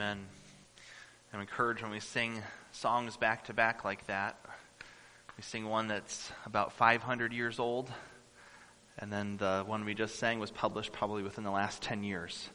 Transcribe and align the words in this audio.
Amen. 0.00 0.24
I'm 1.34 1.40
encouraged 1.42 1.82
when 1.82 1.90
we 1.90 2.00
sing 2.00 2.42
songs 2.72 3.18
back 3.18 3.44
to 3.44 3.52
back 3.52 3.84
like 3.84 4.06
that. 4.06 4.40
We 5.36 5.42
sing 5.42 5.66
one 5.66 5.88
that's 5.88 6.32
about 6.46 6.72
500 6.72 7.34
years 7.34 7.58
old, 7.58 7.92
and 8.98 9.12
then 9.12 9.36
the 9.36 9.62
one 9.66 9.84
we 9.84 9.92
just 9.92 10.16
sang 10.16 10.38
was 10.38 10.50
published 10.50 10.92
probably 10.92 11.22
within 11.22 11.44
the 11.44 11.50
last 11.50 11.82
10 11.82 12.02
years. 12.02 12.48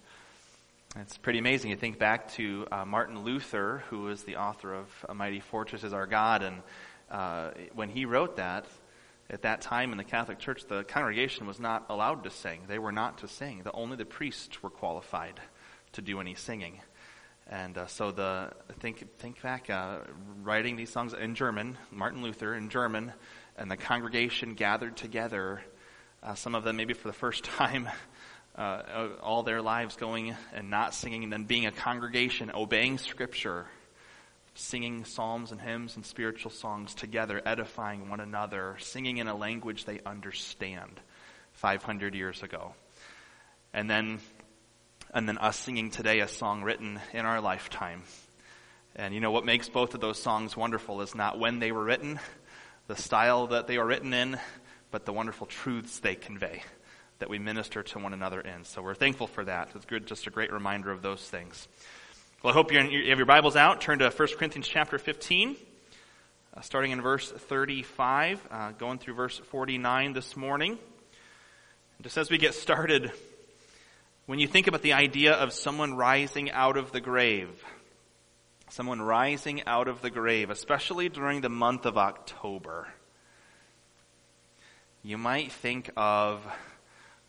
It's 0.96 1.20
pretty 1.20 1.38
amazing. 1.38 1.70
You 1.70 1.76
think 1.76 2.00
back 2.00 2.32
to 2.32 2.66
uh, 2.72 2.84
Martin 2.84 3.20
Luther, 3.20 3.84
who 3.92 4.00
was 4.00 4.24
the 4.24 4.38
author 4.38 4.74
of 4.74 4.88
A 5.08 5.14
Mighty 5.14 5.40
Fortress 5.40 5.84
is 5.84 5.94
Our 5.94 6.08
God, 6.08 6.42
and 6.42 6.64
uh, 7.12 7.52
when 7.76 7.90
he 7.90 8.06
wrote 8.06 8.38
that, 8.38 8.66
at 9.30 9.44
that 9.44 9.62
time 9.62 9.92
in 9.92 10.00
the 10.00 10.04
Catholic 10.04 10.40
Church, 10.40 10.66
the 10.66 10.84
congregation 10.84 11.46
was 11.46 11.60
not 11.60 11.86
allowed 11.90 12.24
to 12.24 12.32
sing. 12.32 12.62
They 12.68 12.80
were 12.80 12.92
not 12.92 13.20
to 13.20 13.28
sing. 13.28 13.62
The, 13.64 13.72
only 13.74 13.98
the 13.98 14.06
priests 14.06 14.64
were 14.64 14.72
qualified 14.72 15.40
to 15.92 16.02
do 16.02 16.20
any 16.20 16.34
singing. 16.34 16.82
And 17.48 17.78
uh, 17.78 17.86
so 17.88 18.12
the 18.12 18.52
think 18.80 19.06
think 19.20 19.42
back, 19.42 19.70
uh, 19.70 20.00
writing 20.42 20.76
these 20.76 20.90
songs 20.90 21.14
in 21.14 21.36
German, 21.36 21.78
Martin 21.92 22.24
Luther 22.24 22.56
in 22.56 22.70
German, 22.70 23.14
and 23.58 23.70
the 23.70 23.78
congregation 23.78 24.56
gathered 24.56 24.98
together. 24.98 25.62
Uh, 26.24 26.34
some 26.34 26.56
of 26.56 26.64
them 26.64 26.78
maybe 26.78 26.94
for 26.94 27.08
the 27.08 27.14
first 27.14 27.44
time, 27.58 27.88
uh, 28.56 29.10
all 29.22 29.44
their 29.44 29.62
lives 29.62 29.96
going 29.96 30.36
and 30.54 30.70
not 30.70 30.94
singing, 30.94 31.24
and 31.24 31.32
then 31.32 31.44
being 31.44 31.68
a 31.68 31.72
congregation, 31.72 32.52
obeying 32.54 32.98
Scripture, 32.98 33.68
singing 34.56 35.06
psalms 35.06 35.52
and 35.52 35.62
hymns 35.62 35.96
and 35.96 36.06
spiritual 36.06 36.52
songs 36.52 36.96
together, 36.96 37.42
edifying 37.46 38.10
one 38.10 38.20
another, 38.22 38.76
singing 38.80 39.18
in 39.18 39.28
a 39.28 39.36
language 39.36 39.86
they 39.86 40.00
understand. 40.06 41.00
500 41.56 42.16
years 42.16 42.44
ago, 42.44 42.74
and 43.74 43.90
then 43.90 44.20
and 45.14 45.28
then 45.28 45.38
us 45.38 45.58
singing 45.58 45.90
today 45.90 46.20
a 46.20 46.28
song 46.28 46.64
written 46.64 47.00
in 47.14 47.26
our 47.26 47.42
lifetime. 47.42 48.04
And 48.96 49.14
you 49.14 49.20
know 49.20 49.32
what 49.32 49.46
makes 49.46 49.70
both 49.70 49.94
of 49.94 50.02
those 50.02 50.22
songs 50.22 50.56
wonderful 50.56 51.02
is 51.02 51.16
not 51.16 51.38
when 51.38 51.60
they 51.60 51.72
were 51.72 51.84
written, 51.84 52.20
the 52.88 52.96
style 52.96 53.48
that 53.48 53.68
they 53.68 53.78
were 53.78 53.86
written 53.86 54.14
in, 54.14 54.40
but 54.92 55.06
the 55.06 55.14
wonderful 55.14 55.48
truths 55.48 56.00
they 56.00 56.16
convey 56.16 56.64
that 57.20 57.30
we 57.30 57.40
minister 57.40 57.84
to 57.84 58.00
one 58.00 58.14
another 58.14 58.42
in. 58.42 58.66
So 58.66 58.82
we're 58.82 58.96
thankful 58.96 59.28
for 59.28 59.46
that. 59.46 59.70
It's 59.76 59.86
good, 59.86 60.06
just 60.06 60.28
a 60.28 60.30
great 60.30 60.52
reminder 60.52 60.92
of 60.92 61.02
those 61.02 61.22
things. 61.22 61.68
Well, 62.44 62.52
I 62.52 62.54
hope 62.54 62.72
you 62.72 62.80
have 62.80 63.18
your 63.18 63.26
Bibles 63.26 63.56
out. 63.56 63.82
Turn 63.82 64.00
to 64.00 64.10
1 64.10 64.28
Corinthians 64.38 64.68
chapter 64.68 64.98
15, 64.98 65.56
uh, 66.56 66.62
starting 66.62 66.92
in 66.92 67.02
verse 67.02 67.32
35, 67.32 68.48
uh, 68.52 68.72
going 68.72 69.00
through 69.00 69.16
verse 69.16 69.38
49 69.38 70.14
this 70.14 70.36
morning. 70.36 70.78
Just 72.02 72.18
as 72.18 72.30
we 72.30 72.38
get 72.38 72.54
started, 72.54 73.12
when 74.26 74.40
you 74.40 74.48
think 74.48 74.66
about 74.68 74.82
the 74.82 74.94
idea 74.94 75.34
of 75.34 75.54
someone 75.54 75.96
rising 75.96 76.50
out 76.50 76.78
of 76.78 76.92
the 76.92 77.00
grave, 77.00 77.64
someone 78.70 79.00
rising 79.02 79.64
out 79.68 79.88
of 79.88 80.02
the 80.02 80.10
grave, 80.10 80.50
especially 80.50 81.10
during 81.10 81.42
the 81.42 81.50
month 81.50 81.86
of 81.86 81.98
October, 81.98 82.88
you 85.04 85.20
might 85.20 85.52
think 85.52 85.92
of 85.96 86.44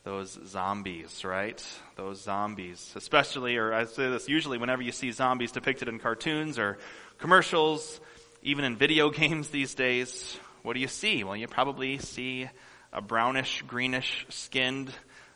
those 0.05 0.39
zombies, 0.47 1.23
right? 1.23 1.63
Those 1.97 2.23
zombies. 2.23 2.95
Especially, 2.97 3.57
or 3.57 3.75
I 3.75 3.85
say 3.85 4.09
this 4.09 4.29
usually 4.29 4.57
whenever 4.57 4.81
you 4.81 4.93
see 4.93 5.11
zombies 5.11 5.53
depicted 5.53 5.89
in 5.89 5.99
cartoons 5.99 6.59
or 6.59 6.79
commercials, 7.19 8.01
even 8.43 8.65
in 8.65 8.77
video 8.77 9.11
games 9.11 9.49
these 9.49 9.75
days, 9.75 10.39
what 10.63 10.73
do 10.73 10.81
you 10.81 10.89
see? 10.89 11.25
Well, 11.25 11.37
you 11.37 11.47
probably 11.47 11.99
see 11.99 12.49
a 12.91 13.03
brownish, 13.03 13.63
greenish 13.67 14.25
skinned 14.31 14.91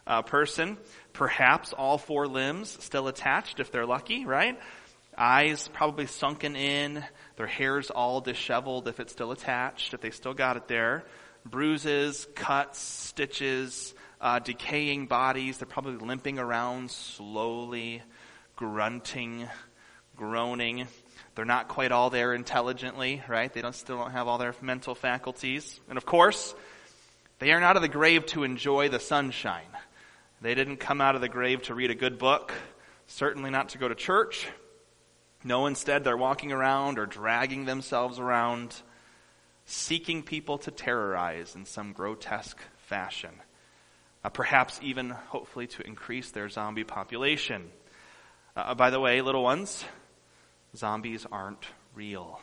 uh, 0.06 0.22
person 0.22 0.78
Perhaps 1.12 1.72
all 1.72 1.98
four 1.98 2.26
limbs 2.26 2.76
still 2.82 3.08
attached 3.08 3.60
if 3.60 3.70
they're 3.70 3.86
lucky, 3.86 4.24
right? 4.24 4.58
Eyes 5.16 5.68
probably 5.72 6.06
sunken 6.06 6.56
in, 6.56 7.04
their 7.36 7.46
hair's 7.46 7.90
all 7.90 8.20
disheveled 8.20 8.88
if 8.88 9.00
it's 9.00 9.12
still 9.12 9.32
attached, 9.32 9.92
if 9.92 10.00
they 10.00 10.10
still 10.10 10.34
got 10.34 10.56
it 10.56 10.68
there. 10.68 11.04
Bruises, 11.44 12.26
cuts, 12.34 12.78
stitches, 12.78 13.94
uh, 14.20 14.38
decaying 14.38 15.06
bodies. 15.06 15.58
They're 15.58 15.66
probably 15.66 15.96
limping 15.96 16.38
around 16.38 16.90
slowly, 16.90 18.02
grunting, 18.56 19.48
groaning. 20.16 20.86
They're 21.34 21.44
not 21.44 21.68
quite 21.68 21.92
all 21.92 22.10
there 22.10 22.34
intelligently, 22.34 23.22
right? 23.28 23.52
They 23.52 23.62
don't, 23.62 23.74
still 23.74 23.96
don't 23.96 24.10
have 24.10 24.28
all 24.28 24.38
their 24.38 24.54
mental 24.60 24.94
faculties. 24.94 25.80
And 25.88 25.96
of 25.96 26.04
course, 26.04 26.54
they 27.38 27.52
are 27.52 27.60
not 27.60 27.70
out 27.70 27.76
of 27.76 27.82
the 27.82 27.88
grave 27.88 28.26
to 28.26 28.44
enjoy 28.44 28.90
the 28.90 29.00
sunshine. 29.00 29.69
They 30.42 30.54
didn't 30.54 30.78
come 30.78 31.02
out 31.02 31.14
of 31.14 31.20
the 31.20 31.28
grave 31.28 31.62
to 31.62 31.74
read 31.74 31.90
a 31.90 31.94
good 31.94 32.18
book, 32.18 32.52
certainly 33.06 33.50
not 33.50 33.70
to 33.70 33.78
go 33.78 33.88
to 33.88 33.94
church. 33.94 34.48
No, 35.44 35.66
instead, 35.66 36.02
they're 36.02 36.16
walking 36.16 36.50
around 36.50 36.98
or 36.98 37.04
dragging 37.04 37.66
themselves 37.66 38.18
around, 38.18 38.74
seeking 39.66 40.22
people 40.22 40.56
to 40.58 40.70
terrorize 40.70 41.54
in 41.54 41.66
some 41.66 41.92
grotesque 41.92 42.58
fashion. 42.86 43.30
Uh, 44.24 44.30
perhaps 44.30 44.80
even, 44.82 45.10
hopefully, 45.10 45.66
to 45.66 45.86
increase 45.86 46.30
their 46.30 46.48
zombie 46.48 46.84
population. 46.84 47.70
Uh, 48.56 48.74
by 48.74 48.88
the 48.90 49.00
way, 49.00 49.20
little 49.20 49.42
ones, 49.42 49.84
zombies 50.74 51.26
aren't 51.30 51.66
real. 51.94 52.40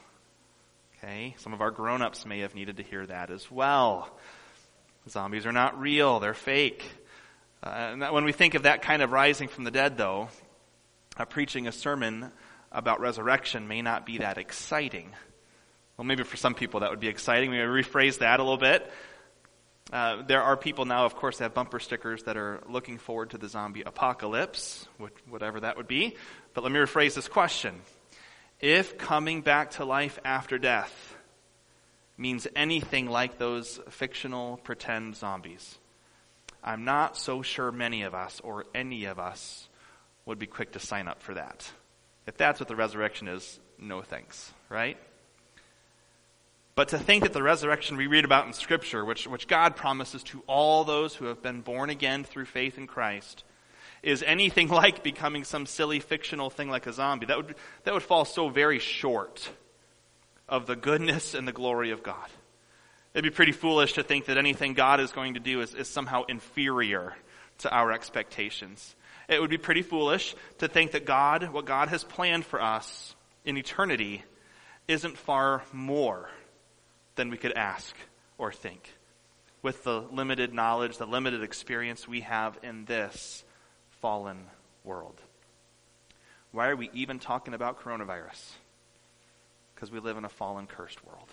Okay? 0.98 1.36
Some 1.40 1.54
of 1.54 1.62
our 1.62 1.72
grown 1.72 2.04
ups 2.04 2.26
may 2.26 2.40
have 2.40 2.54
needed 2.54 2.78
to 2.78 2.84
hear 2.84 3.06
that 3.08 3.32
as 3.32 3.50
well. 3.50 4.16
Zombies 5.10 5.46
are 5.46 5.52
not 5.52 5.80
real, 5.80 6.20
they're 6.20 6.34
fake. 6.34 6.84
Uh, 7.68 8.12
when 8.12 8.24
we 8.24 8.32
think 8.32 8.54
of 8.54 8.64
that 8.64 8.82
kind 8.82 9.02
of 9.02 9.12
rising 9.12 9.50
from 9.50 9.66
the 9.66 9.72
dead, 9.72 9.98
though, 9.98 10.30
uh, 11.18 11.26
preaching 11.26 11.68
a 11.68 11.72
sermon 11.72 12.32
about 12.72 13.02
resurrection 13.02 13.68
may 13.68 13.82
not 13.82 14.06
be 14.06 14.20
that 14.20 14.38
exciting. 14.38 15.12
Well, 15.98 16.06
maybe 16.06 16.24
for 16.24 16.38
some 16.38 16.54
people 16.54 16.80
that 16.80 16.92
would 16.92 17.02
be 17.02 17.10
exciting. 17.10 17.52
Maybe 17.52 17.64
rephrase 17.64 18.20
that 18.20 18.40
a 18.40 18.44
little 18.44 18.58
bit. 18.58 18.90
Uh, 19.92 20.22
there 20.22 20.44
are 20.44 20.56
people 20.56 20.86
now, 20.86 21.06
of 21.06 21.16
course, 21.16 21.40
that 21.40 21.46
have 21.46 21.54
bumper 21.54 21.80
stickers 21.80 22.24
that 22.24 22.38
are 22.38 22.62
looking 22.70 22.98
forward 22.98 23.32
to 23.32 23.38
the 23.38 23.50
zombie 23.50 23.82
apocalypse, 23.82 24.88
whatever 25.28 25.60
that 25.60 25.76
would 25.76 25.88
be. 25.88 26.16
But 26.54 26.64
let 26.64 26.72
me 26.72 26.80
rephrase 26.80 27.16
this 27.16 27.28
question. 27.28 27.82
If 28.62 28.98
coming 28.98 29.42
back 29.42 29.72
to 29.72 29.84
life 29.84 30.20
after 30.24 30.58
death 30.58 31.16
means 32.18 32.48
anything 32.56 33.08
like 33.08 33.38
those 33.38 33.82
fictional 33.90 34.58
pretend 34.58 35.18
zombies, 35.18 35.78
I'm 36.68 36.84
not 36.84 37.16
so 37.16 37.44
sure 37.44 37.72
many 37.72 38.02
of 38.02 38.14
us 38.14 38.42
or 38.44 38.66
any 38.76 39.06
of 39.06 39.20
us 39.20 39.70
would 40.26 40.38
be 40.38 40.48
quick 40.48 40.74
to 40.74 40.80
sign 40.80 41.08
up 41.08 41.22
for 41.22 41.34
that. 41.36 41.72
If 42.26 42.36
that's 42.36 42.60
what 42.60 42.68
the 42.68 42.76
resurrection 42.76 43.30
is, 43.30 43.58
no 43.80 44.02
thanks, 44.02 44.52
right? 44.68 44.98
But 46.76 46.90
to 46.90 47.00
think 47.00 47.24
that 47.24 47.32
the 47.32 47.42
resurrection 47.42 47.96
we 47.96 48.08
read 48.08 48.26
about 48.26 48.48
in 48.48 48.54
Scripture, 48.54 49.06
which, 49.06 49.26
which 49.28 49.48
God 49.48 49.78
promises 49.78 50.24
to 50.24 50.44
all 50.46 50.84
those 50.84 51.16
who 51.16 51.28
have 51.28 51.42
been 51.42 51.62
born 51.62 51.90
again 51.90 52.26
through 52.26 52.46
faith 52.46 52.78
in 52.78 52.86
Christ, 52.86 53.46
is 54.04 54.22
anything 54.22 54.68
like 54.68 55.04
becoming 55.04 55.46
some 55.46 55.66
silly 55.66 56.02
fictional 56.02 56.50
thing 56.50 56.70
like 56.70 56.86
a 56.86 56.92
zombie, 56.92 57.28
that 57.28 57.38
would, 57.38 57.56
that 57.86 57.94
would 57.94 58.04
fall 58.04 58.26
so 58.26 58.50
very 58.50 58.80
short 58.80 59.50
of 60.50 60.66
the 60.66 60.76
goodness 60.76 61.34
and 61.34 61.48
the 61.48 61.54
glory 61.54 61.92
of 61.92 62.04
God. 62.04 62.30
It'd 63.18 63.24
be 63.24 63.36
pretty 63.36 63.52
foolish 63.52 63.94
to 63.94 64.04
think 64.04 64.26
that 64.26 64.38
anything 64.38 64.76
God 64.76 65.00
is 65.00 65.12
going 65.12 65.34
to 65.34 65.40
do 65.40 65.62
is, 65.62 65.74
is 65.74 65.88
somehow 65.88 66.26
inferior 66.26 67.16
to 67.58 67.76
our 67.76 67.92
expectations. 67.92 68.96
It 69.28 69.42
would 69.42 69.50
be 69.50 69.58
pretty 69.58 69.82
foolish 69.82 70.36
to 70.60 70.68
think 70.68 70.92
that 70.92 71.08
God, 71.08 71.50
what 71.52 71.66
God 71.66 71.90
has 71.90 72.04
planned 72.04 72.46
for 72.46 72.62
us 72.62 73.16
in 73.44 73.58
eternity, 73.58 74.24
isn't 74.88 75.18
far 75.18 75.64
more 75.74 76.30
than 77.16 77.32
we 77.32 77.38
could 77.38 77.54
ask 77.54 77.96
or 78.38 78.52
think 78.52 78.94
with 79.64 79.84
the 79.84 80.02
limited 80.12 80.54
knowledge, 80.54 81.00
the 81.00 81.08
limited 81.08 81.42
experience 81.42 82.08
we 82.08 82.22
have 82.22 82.60
in 82.62 82.86
this 82.86 83.44
fallen 84.00 84.46
world. 84.84 85.20
Why 86.52 86.68
are 86.68 86.76
we 86.76 86.92
even 86.94 87.18
talking 87.18 87.56
about 87.56 87.82
coronavirus? 87.82 88.52
Because 89.74 89.90
we 89.90 90.00
live 90.00 90.18
in 90.18 90.26
a 90.26 90.30
fallen, 90.30 90.68
cursed 90.68 91.04
world. 91.04 91.32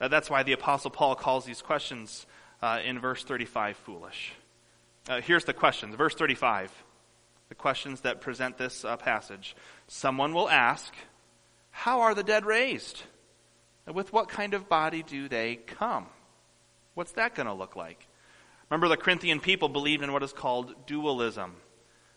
Uh, 0.00 0.08
that's 0.08 0.30
why 0.30 0.42
the 0.42 0.52
Apostle 0.52 0.90
Paul 0.90 1.14
calls 1.14 1.44
these 1.44 1.60
questions 1.60 2.26
uh, 2.62 2.80
in 2.84 2.98
verse 2.98 3.22
35 3.22 3.76
foolish. 3.76 4.32
Uh, 5.08 5.20
here's 5.20 5.44
the 5.44 5.52
questions. 5.52 5.94
Verse 5.94 6.14
35, 6.14 6.72
the 7.48 7.54
questions 7.54 8.00
that 8.02 8.20
present 8.20 8.56
this 8.58 8.84
uh, 8.84 8.96
passage. 8.96 9.56
Someone 9.88 10.32
will 10.32 10.48
ask, 10.48 10.94
How 11.70 12.00
are 12.00 12.14
the 12.14 12.22
dead 12.22 12.44
raised? 12.44 13.02
with 13.92 14.12
what 14.12 14.28
kind 14.28 14.54
of 14.54 14.68
body 14.68 15.02
do 15.02 15.28
they 15.28 15.56
come? 15.56 16.06
What's 16.94 17.12
that 17.12 17.34
going 17.34 17.46
to 17.46 17.52
look 17.52 17.74
like? 17.74 18.06
Remember, 18.68 18.88
the 18.88 18.96
Corinthian 18.96 19.40
people 19.40 19.68
believed 19.68 20.02
in 20.04 20.12
what 20.12 20.22
is 20.22 20.32
called 20.32 20.74
dualism. 20.86 21.56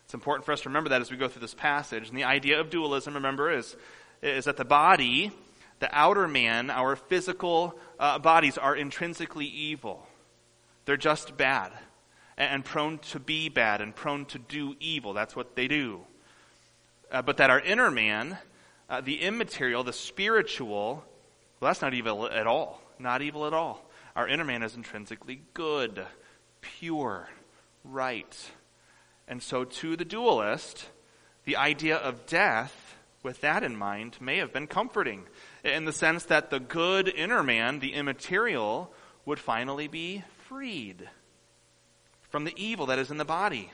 It's 0.04 0.14
important 0.14 0.44
for 0.44 0.52
us 0.52 0.60
to 0.62 0.68
remember 0.68 0.90
that 0.90 1.00
as 1.00 1.10
we 1.10 1.16
go 1.16 1.26
through 1.26 1.40
this 1.40 1.54
passage. 1.54 2.08
And 2.08 2.16
the 2.16 2.24
idea 2.24 2.60
of 2.60 2.70
dualism, 2.70 3.14
remember, 3.14 3.50
is, 3.50 3.74
is 4.22 4.44
that 4.44 4.56
the 4.56 4.64
body 4.64 5.32
the 5.80 5.88
outer 5.92 6.28
man, 6.28 6.70
our 6.70 6.96
physical 6.96 7.78
uh, 7.98 8.18
bodies, 8.18 8.56
are 8.58 8.76
intrinsically 8.76 9.46
evil. 9.46 10.06
They're 10.84 10.96
just 10.96 11.36
bad 11.36 11.72
and 12.36 12.64
prone 12.64 12.98
to 12.98 13.20
be 13.20 13.48
bad 13.48 13.80
and 13.80 13.94
prone 13.94 14.24
to 14.26 14.38
do 14.38 14.74
evil. 14.80 15.12
That's 15.12 15.36
what 15.36 15.56
they 15.56 15.68
do. 15.68 16.04
uh, 17.14 17.22
but 17.22 17.36
that 17.36 17.48
our 17.48 17.60
inner 17.60 17.90
man, 17.90 18.38
uh, 18.90 19.00
the 19.00 19.22
immaterial, 19.22 19.84
the 19.84 19.92
spiritual, 19.92 21.04
well, 21.60 21.70
that's 21.70 21.80
not 21.80 21.94
evil 21.94 22.26
at 22.26 22.46
all. 22.46 22.82
Not 22.98 23.22
evil 23.22 23.46
at 23.46 23.52
all. 23.52 23.88
Our 24.16 24.28
inner 24.28 24.44
man 24.44 24.62
is 24.62 24.74
intrinsically 24.74 25.42
good, 25.54 26.04
pure, 26.60 27.28
right. 27.84 28.50
And 29.28 29.42
so 29.42 29.64
to 29.64 29.96
the 29.96 30.04
dualist, 30.04 30.88
the 31.44 31.56
idea 31.56 31.96
of 31.96 32.26
death, 32.26 32.96
with 33.22 33.40
that 33.40 33.62
in 33.62 33.76
mind, 33.76 34.18
may 34.20 34.38
have 34.38 34.52
been 34.52 34.66
comforting 34.66 35.24
in 35.64 35.86
the 35.86 35.92
sense 35.92 36.24
that 36.24 36.50
the 36.50 36.60
good 36.60 37.08
inner 37.08 37.42
man, 37.42 37.80
the 37.80 37.94
immaterial, 37.94 38.92
would 39.24 39.38
finally 39.38 39.88
be 39.88 40.22
freed 40.46 41.08
from 42.28 42.44
the 42.44 42.54
evil 42.56 42.86
that 42.86 42.98
is 42.98 43.10
in 43.10 43.16
the 43.16 43.24
body, 43.24 43.72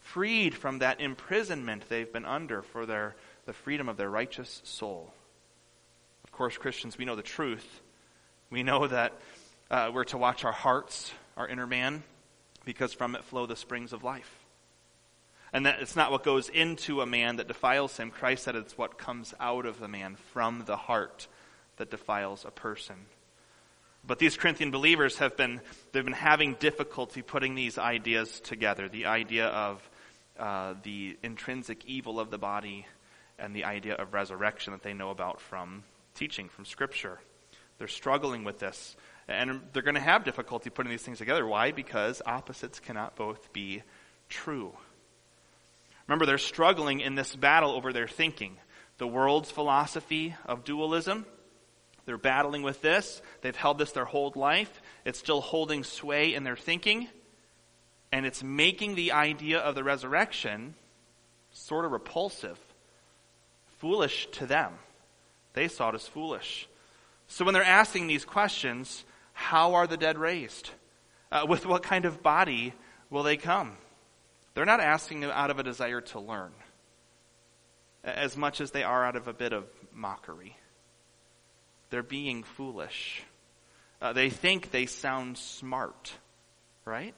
freed 0.00 0.54
from 0.54 0.80
that 0.80 1.00
imprisonment 1.00 1.88
they've 1.88 2.12
been 2.12 2.26
under 2.26 2.60
for 2.60 2.84
their, 2.84 3.16
the 3.46 3.52
freedom 3.52 3.88
of 3.88 3.96
their 3.96 4.10
righteous 4.10 4.60
soul. 4.64 5.14
Of 6.24 6.32
course, 6.32 6.58
Christians, 6.58 6.98
we 6.98 7.04
know 7.04 7.16
the 7.16 7.22
truth. 7.22 7.80
We 8.50 8.62
know 8.62 8.86
that 8.86 9.14
uh, 9.70 9.90
we're 9.94 10.04
to 10.04 10.18
watch 10.18 10.44
our 10.44 10.52
hearts, 10.52 11.12
our 11.36 11.48
inner 11.48 11.66
man, 11.66 12.02
because 12.64 12.92
from 12.92 13.14
it 13.14 13.24
flow 13.24 13.46
the 13.46 13.56
springs 13.56 13.92
of 13.92 14.04
life. 14.04 14.41
And 15.52 15.66
that 15.66 15.80
it's 15.80 15.96
not 15.96 16.10
what 16.10 16.24
goes 16.24 16.48
into 16.48 17.02
a 17.02 17.06
man 17.06 17.36
that 17.36 17.48
defiles 17.48 17.96
him. 17.96 18.10
Christ 18.10 18.44
said 18.44 18.56
it's 18.56 18.78
what 18.78 18.96
comes 18.96 19.34
out 19.38 19.66
of 19.66 19.78
the 19.78 19.88
man 19.88 20.16
from 20.32 20.64
the 20.66 20.76
heart 20.76 21.28
that 21.76 21.90
defiles 21.90 22.44
a 22.44 22.50
person. 22.50 22.96
But 24.04 24.18
these 24.18 24.36
Corinthian 24.36 24.70
believers 24.70 25.18
have 25.18 25.36
been, 25.36 25.60
they've 25.92 26.04
been 26.04 26.12
having 26.12 26.54
difficulty 26.54 27.22
putting 27.22 27.54
these 27.54 27.78
ideas 27.78 28.40
together. 28.40 28.88
The 28.88 29.06
idea 29.06 29.46
of 29.46 29.90
uh, 30.38 30.74
the 30.82 31.16
intrinsic 31.22 31.84
evil 31.84 32.18
of 32.18 32.30
the 32.30 32.38
body 32.38 32.86
and 33.38 33.54
the 33.54 33.64
idea 33.64 33.94
of 33.94 34.14
resurrection 34.14 34.72
that 34.72 34.82
they 34.82 34.94
know 34.94 35.10
about 35.10 35.40
from 35.40 35.84
teaching, 36.14 36.48
from 36.48 36.64
Scripture. 36.64 37.20
They're 37.78 37.88
struggling 37.88 38.44
with 38.44 38.58
this. 38.58 38.96
And 39.28 39.60
they're 39.72 39.82
going 39.82 39.94
to 39.94 40.00
have 40.00 40.24
difficulty 40.24 40.70
putting 40.70 40.90
these 40.90 41.02
things 41.02 41.18
together. 41.18 41.46
Why? 41.46 41.70
Because 41.70 42.22
opposites 42.26 42.80
cannot 42.80 43.14
both 43.16 43.52
be 43.52 43.82
true. 44.28 44.72
Remember, 46.06 46.26
they're 46.26 46.38
struggling 46.38 47.00
in 47.00 47.14
this 47.14 47.34
battle 47.34 47.72
over 47.72 47.92
their 47.92 48.08
thinking. 48.08 48.56
The 48.98 49.06
world's 49.06 49.50
philosophy 49.50 50.34
of 50.44 50.64
dualism, 50.64 51.26
they're 52.04 52.18
battling 52.18 52.62
with 52.62 52.82
this. 52.82 53.22
They've 53.42 53.54
held 53.56 53.78
this 53.78 53.92
their 53.92 54.04
whole 54.04 54.32
life. 54.34 54.82
It's 55.04 55.18
still 55.18 55.40
holding 55.40 55.84
sway 55.84 56.34
in 56.34 56.44
their 56.44 56.56
thinking. 56.56 57.08
And 58.10 58.26
it's 58.26 58.42
making 58.42 58.94
the 58.94 59.12
idea 59.12 59.58
of 59.58 59.74
the 59.74 59.84
resurrection 59.84 60.74
sort 61.52 61.84
of 61.84 61.92
repulsive, 61.92 62.58
foolish 63.78 64.26
to 64.32 64.46
them. 64.46 64.72
They 65.54 65.68
saw 65.68 65.90
it 65.90 65.94
as 65.94 66.06
foolish. 66.06 66.68
So 67.28 67.44
when 67.44 67.54
they're 67.54 67.62
asking 67.62 68.06
these 68.06 68.24
questions, 68.24 69.04
how 69.32 69.74
are 69.74 69.86
the 69.86 69.96
dead 69.96 70.18
raised? 70.18 70.70
Uh, 71.30 71.46
with 71.48 71.64
what 71.64 71.82
kind 71.82 72.04
of 72.04 72.22
body 72.22 72.74
will 73.10 73.22
they 73.22 73.36
come? 73.36 73.76
They're 74.54 74.64
not 74.64 74.80
asking 74.80 75.24
out 75.24 75.50
of 75.50 75.58
a 75.58 75.62
desire 75.62 76.00
to 76.00 76.20
learn 76.20 76.52
as 78.04 78.36
much 78.36 78.60
as 78.60 78.70
they 78.70 78.82
are 78.82 79.04
out 79.04 79.16
of 79.16 79.28
a 79.28 79.32
bit 79.32 79.52
of 79.52 79.64
mockery. 79.92 80.56
They're 81.90 82.02
being 82.02 82.42
foolish. 82.42 83.22
Uh, 84.00 84.12
they 84.12 84.30
think 84.30 84.70
they 84.70 84.86
sound 84.86 85.38
smart, 85.38 86.12
right? 86.84 87.14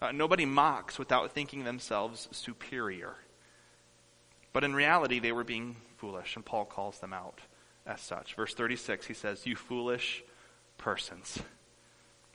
Uh, 0.00 0.12
nobody 0.12 0.44
mocks 0.44 0.98
without 0.98 1.32
thinking 1.32 1.64
themselves 1.64 2.28
superior. 2.32 3.14
But 4.52 4.64
in 4.64 4.74
reality, 4.74 5.18
they 5.18 5.32
were 5.32 5.44
being 5.44 5.76
foolish, 5.96 6.36
and 6.36 6.44
Paul 6.44 6.64
calls 6.64 6.98
them 6.98 7.12
out 7.12 7.40
as 7.86 8.00
such. 8.00 8.34
Verse 8.34 8.54
36, 8.54 9.06
he 9.06 9.14
says, 9.14 9.46
You 9.46 9.56
foolish 9.56 10.24
persons. 10.78 11.38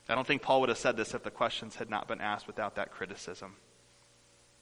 I 0.08 0.14
don't 0.14 0.26
think 0.26 0.42
Paul 0.42 0.60
would 0.60 0.68
have 0.68 0.78
said 0.78 0.96
this 0.96 1.14
if 1.14 1.22
the 1.22 1.30
questions 1.30 1.76
had 1.76 1.88
not 1.88 2.08
been 2.08 2.20
asked 2.20 2.46
without 2.46 2.76
that 2.76 2.90
criticism. 2.90 3.56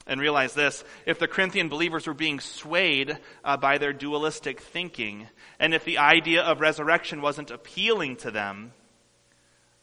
And 0.06 0.20
realize 0.20 0.54
this 0.54 0.82
if 1.06 1.19
the 1.19 1.28
Corinthian 1.28 1.69
believers 1.69 2.06
were 2.06 2.14
being 2.14 2.40
swayed 2.40 3.19
uh, 3.44 3.56
by 3.56 3.78
their 3.78 3.93
dualistic 3.93 4.60
thinking, 4.60 5.28
and 5.60 5.75
if 5.75 5.84
the 5.84 5.99
idea 5.99 6.43
of 6.43 6.60
resurrection 6.60 7.22
wasn't 7.22 7.52
appealing 7.52 8.16
to 8.16 8.31
them, 8.31 8.72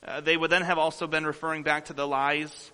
uh, 0.06 0.22
they 0.22 0.36
would 0.36 0.52
then 0.52 0.64
have 0.64 0.78
also 0.78 1.08
been 1.08 1.26
referring 1.26 1.64
back 1.64 1.86
to 1.86 1.94
the 1.94 2.08
lies 2.08 2.72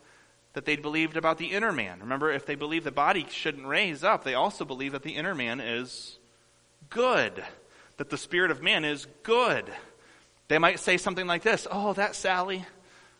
that 0.54 0.66
they'd 0.66 0.82
believed 0.82 1.18
about 1.18 1.38
the 1.38 1.52
inner 1.52 1.72
man. 1.72 2.00
Remember, 2.00 2.32
if 2.32 2.46
they 2.46 2.56
believe 2.56 2.84
the 2.84 2.92
body 2.92 3.26
shouldn't 3.30 3.68
raise 3.68 4.04
up, 4.04 4.24
they 4.24 4.36
also 4.36 4.64
believe 4.64 4.94
that 4.94 5.04
the 5.04 5.16
inner 5.16 5.36
man 5.36 5.60
is 5.60 6.18
good, 6.90 7.44
that 7.98 8.10
the 8.10 8.18
spirit 8.18 8.52
of 8.52 8.64
man 8.64 8.86
is 8.86 9.06
good. 9.24 9.72
They 10.48 10.58
might 10.58 10.80
say 10.80 10.98
something 10.98 11.28
like 11.28 11.44
this 11.44 11.68
Oh, 11.70 11.94
that 11.94 12.16
Sally, 12.16 12.66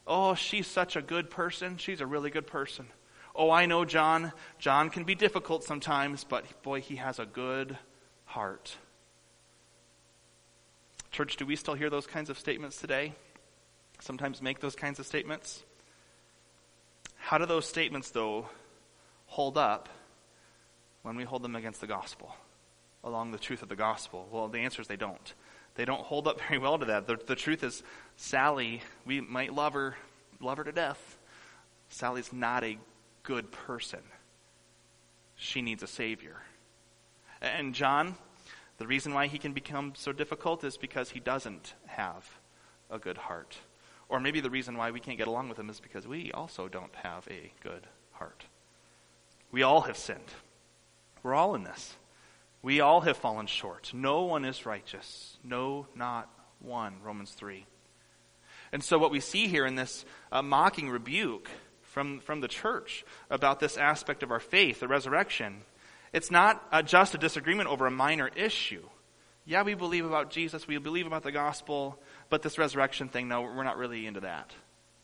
oh, 0.08 0.36
she's 0.36 0.68
such 0.68 0.96
a 0.96 1.02
good 1.02 1.30
person. 1.30 1.78
She's 1.78 2.02
a 2.02 2.08
really 2.08 2.30
good 2.30 2.48
person. 2.48 2.88
Oh, 3.36 3.52
I 3.52 3.66
know 3.66 3.84
John. 3.84 4.32
John 4.60 4.90
can 4.90 5.04
be 5.04 5.14
difficult 5.14 5.64
sometimes, 5.64 6.24
but 6.24 6.64
boy, 6.64 6.80
he 6.82 6.96
has 6.96 7.20
a 7.20 7.26
good 7.26 7.78
heart. 8.24 8.78
Church, 11.12 11.36
do 11.36 11.46
we 11.46 11.56
still 11.56 11.74
hear 11.74 11.90
those 11.90 12.08
kinds 12.08 12.30
of 12.30 12.40
statements 12.40 12.80
today? 12.80 13.14
Sometimes 14.00 14.42
make 14.42 14.60
those 14.60 14.76
kinds 14.76 15.00
of 15.00 15.06
statements? 15.06 15.64
How 17.18 17.38
do 17.38 17.46
those 17.46 17.66
statements, 17.66 18.12
though, 18.12 18.50
hold 19.26 19.58
up 19.58 19.90
when 21.02 21.16
we 21.16 21.24
hold 21.24 21.42
them 21.42 21.56
against 21.56 21.82
the 21.82 21.88
gospel, 21.88 22.36
along 23.04 23.32
the 23.32 23.38
truth 23.38 23.64
of 23.64 23.70
the 23.70 23.76
gospel? 23.76 24.28
Well, 24.32 24.48
the 24.48 24.60
answer 24.60 24.82
is 24.82 24.88
they 24.88 24.96
don't. 24.96 25.34
They 25.76 25.86
don't 25.86 26.02
hold 26.02 26.28
up 26.28 26.40
very 26.48 26.60
well 26.60 26.78
to 26.78 26.86
that. 26.86 27.08
The, 27.08 27.18
the 27.26 27.36
truth 27.36 27.64
is, 27.64 27.84
Sally, 28.16 28.82
we 29.06 29.22
might 29.22 29.54
love 29.54 29.74
her, 29.74 29.96
love 30.40 30.58
her 30.58 30.64
to 30.64 30.72
death. 30.72 31.18
Sally's 31.90 32.32
not 32.32 32.64
a 32.64 32.78
good 33.26 33.52
person. 33.52 34.02
She 35.36 35.62
needs 35.62 35.84
a 35.84 35.88
Savior. 35.88 36.38
And 37.42 37.76
John, 37.76 38.16
the 38.78 38.88
reason 38.88 39.14
why 39.14 39.28
he 39.28 39.38
can 39.38 39.52
become 39.52 39.94
so 39.96 40.14
difficult 40.14 40.64
is 40.64 40.78
because 40.78 41.10
he 41.10 41.20
doesn't 41.20 41.74
have 41.88 42.26
a 42.90 42.98
good 42.98 43.18
heart. 43.18 43.58
Or 44.08 44.20
maybe 44.20 44.40
the 44.40 44.50
reason 44.50 44.78
why 44.78 44.92
we 44.92 45.00
can't 45.00 45.18
get 45.18 45.28
along 45.28 45.50
with 45.50 45.60
him 45.60 45.70
is 45.70 45.80
because 45.80 46.08
we 46.08 46.32
also 46.32 46.68
don't 46.68 46.96
have 46.96 47.28
a 47.30 47.52
good 47.64 47.88
heart. 48.14 48.46
We 49.52 49.64
all 49.64 49.82
have 49.82 49.98
sinned. 49.98 50.34
We're 51.24 51.34
all 51.34 51.56
in 51.56 51.64
this. 51.64 51.96
We 52.62 52.80
all 52.80 53.02
have 53.02 53.18
fallen 53.18 53.48
short. 53.48 53.92
No 53.94 54.24
one 54.24 54.46
is 54.46 54.66
righteous. 54.66 55.38
No, 55.44 55.88
not 55.96 56.30
one. 56.60 56.96
Romans 57.04 57.32
3. 57.32 57.66
And 58.72 58.84
so, 58.84 58.98
what 58.98 59.12
we 59.12 59.20
see 59.20 59.48
here 59.48 59.66
in 59.66 59.76
this 59.76 60.06
uh, 60.32 60.42
mocking 60.42 60.90
rebuke 60.90 61.50
from, 61.96 62.20
from 62.20 62.42
the 62.42 62.50
church 62.50 63.06
about 63.30 63.62
this 63.62 63.78
aspect 63.78 64.22
of 64.22 64.30
our 64.30 64.42
faith, 64.42 64.82
the 64.82 64.88
resurrection. 64.88 65.62
It's 66.12 66.30
not 66.30 66.86
just 66.86 67.16
a 67.16 67.18
disagreement 67.18 67.70
over 67.70 67.88
a 67.88 67.92
minor 67.92 68.30
issue. 68.36 68.84
Yeah, 69.46 69.64
we 69.64 69.76
believe 69.76 70.04
about 70.04 70.30
Jesus, 70.30 70.68
we 70.68 70.78
believe 70.78 71.08
about 71.08 71.24
the 71.24 71.32
gospel, 71.32 71.98
but 72.30 72.42
this 72.42 72.58
resurrection 72.58 73.08
thing, 73.08 73.30
no, 73.30 73.44
we're 73.44 73.64
not 73.64 73.78
really 73.78 74.08
into 74.08 74.20
that. 74.20 74.52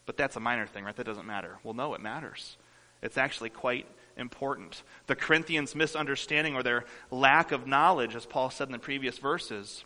But 0.05 0.17
that's 0.17 0.35
a 0.35 0.41
minor 0.41 0.67
thing, 0.67 0.83
right? 0.83 0.93
That 0.93 1.05
doesn't 1.05 1.25
matter. 1.25 1.59
Well, 1.63 1.73
no, 1.73 1.93
it 1.93 2.01
matters. 2.01 2.57
It's 3.01 3.17
actually 3.17 3.51
quite 3.51 3.87
important. 4.17 4.83
The 5.07 5.15
Corinthians' 5.15 5.73
misunderstanding 5.73 6.55
or 6.55 6.63
their 6.63 6.83
lack 7.09 7.53
of 7.53 7.67
knowledge, 7.67 8.17
as 8.17 8.25
Paul 8.25 8.49
said 8.49 8.67
in 8.67 8.73
the 8.73 8.79
previous 8.79 9.17
verses, 9.17 9.85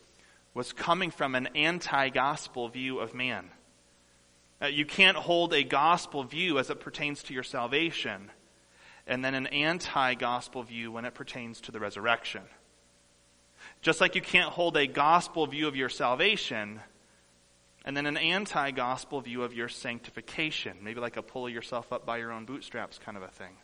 was 0.56 0.74
coming 0.74 1.12
from 1.12 1.36
an 1.36 1.50
anti 1.54 2.10
gospel 2.10 2.68
view 2.68 2.98
of 2.98 3.14
man. 3.14 3.52
Uh, 4.62 4.68
you 4.68 4.86
can't 4.86 5.18
hold 5.18 5.54
a 5.54 5.64
gospel 5.64 6.24
view 6.24 6.60
as 6.60 6.70
it 6.70 6.80
pertains 6.80 7.24
to 7.24 7.34
your 7.34 7.44
salvation 7.44 8.32
and 9.08 9.24
then 9.24 9.36
an 9.36 9.48
anti 9.48 10.14
gospel 10.16 10.64
view 10.64 10.92
when 10.92 11.06
it 11.06 11.14
pertains 11.14 11.62
to 11.62 11.72
the 11.72 11.80
resurrection. 11.80 12.42
Just 13.82 14.02
like 14.02 14.16
you 14.16 14.22
can't 14.22 14.50
hold 14.50 14.78
a 14.78 14.88
gospel 14.88 15.46
view 15.48 15.68
of 15.68 15.76
your 15.76 15.90
salvation 15.90 16.80
and 17.84 17.96
then 17.96 18.06
an 18.06 18.18
anti 18.18 18.72
gospel 18.72 19.22
view 19.22 19.44
of 19.44 19.54
your 19.54 19.70
sanctification, 19.70 20.78
maybe 20.82 21.00
like 21.00 21.18
a 21.18 21.22
pull 21.22 21.50
yourself 21.50 21.94
up 21.94 22.06
by 22.06 22.18
your 22.18 22.32
own 22.32 22.46
bootstraps 22.46 22.98
kind 22.98 23.18
of 23.18 23.24
a 23.24 23.28
thing. 23.28 23.56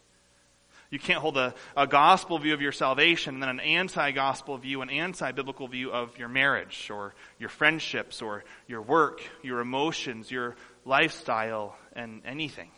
You 0.92 1.00
can't 1.00 1.20
hold 1.20 1.38
a, 1.38 1.56
a 1.76 1.88
gospel 1.88 2.38
view 2.38 2.54
of 2.54 2.62
your 2.62 2.74
salvation 2.74 3.36
and 3.36 3.42
then 3.42 3.50
an 3.50 3.60
anti 3.62 4.12
gospel 4.12 4.58
view, 4.58 4.82
an 4.82 4.90
anti 4.90 5.32
biblical 5.32 5.68
view 5.68 5.92
of 5.92 6.18
your 6.20 6.28
marriage 6.28 6.90
or 6.92 7.16
your 7.40 7.50
friendships 7.50 8.22
or 8.22 8.44
your 8.68 8.82
work, 8.82 9.22
your 9.42 9.62
emotions, 9.62 10.30
your 10.30 10.56
lifestyle, 10.86 11.76
and 11.94 12.22
anything, 12.26 12.72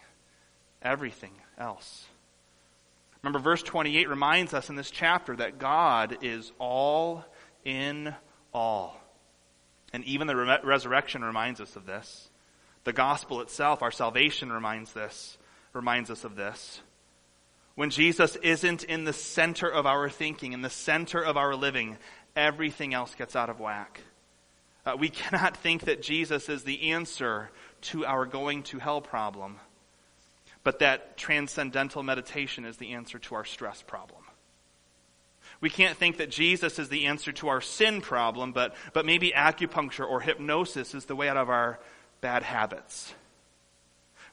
everything 0.82 1.32
else. 1.58 2.06
Remember, 3.22 3.40
verse 3.40 3.64
28 3.64 4.10
reminds 4.10 4.54
us 4.54 4.70
in 4.70 4.76
this 4.76 4.92
chapter 4.92 5.36
that 5.38 5.58
God 5.58 6.18
is 6.22 6.52
all 6.60 7.24
in 7.64 8.14
all. 8.54 9.00
And 9.94 10.04
even 10.06 10.28
the 10.28 10.36
re- 10.36 10.60
resurrection 10.64 11.24
reminds 11.24 11.62
us 11.62 11.76
of 11.76 11.86
this. 11.86 12.30
The 12.84 12.94
gospel 12.94 13.40
itself, 13.40 13.82
our 13.82 13.92
salvation 13.92 14.52
reminds 14.52 14.92
this, 14.92 15.38
reminds 15.72 16.12
us 16.12 16.26
of 16.26 16.36
this. 16.36 16.82
when 17.76 17.90
Jesus 17.90 18.36
isn't 18.38 18.84
in 18.84 19.04
the 19.04 19.14
center 19.14 19.68
of 19.68 19.88
our 19.88 20.10
thinking, 20.10 20.54
in 20.54 20.62
the 20.62 20.70
center 20.70 21.24
of 21.24 21.38
our 21.38 21.56
living, 21.56 21.98
everything 22.36 22.94
else 22.94 23.16
gets 23.16 23.36
out 23.36 23.50
of 23.50 23.60
whack. 23.60 24.02
Uh, 24.86 24.96
we 25.00 25.10
cannot 25.22 25.58
think 25.58 25.86
that 25.86 26.02
Jesus 26.02 26.50
is 26.50 26.64
the 26.64 26.92
answer 26.92 27.50
to 27.84 28.06
our 28.06 28.26
going 28.26 28.64
to 28.64 28.80
hell 28.80 29.02
problem, 29.02 29.60
but 30.64 30.80
that 30.80 31.18
transcendental 31.18 32.04
meditation 32.04 32.66
is 32.66 32.78
the 32.78 32.94
answer 32.94 33.20
to 33.20 33.36
our 33.36 33.46
stress 33.46 33.82
problem. 33.82 34.24
We 35.62 35.70
can't 35.70 35.98
think 35.98 36.18
that 36.18 36.30
Jesus 36.30 36.80
is 36.80 36.90
the 36.90 37.06
answer 37.06 37.32
to 37.34 37.48
our 37.48 37.62
sin 37.62 38.02
problem, 38.02 38.52
but, 38.52 38.76
but 38.94 39.06
maybe 39.06 39.32
acupuncture 39.32 40.10
or 40.10 40.20
hypnosis 40.22 40.94
is 40.94 41.06
the 41.06 41.16
way 41.16 41.30
out 41.30 41.38
of 41.38 41.50
our 41.50 41.80
bad 42.22 42.44
habits. 42.44 43.14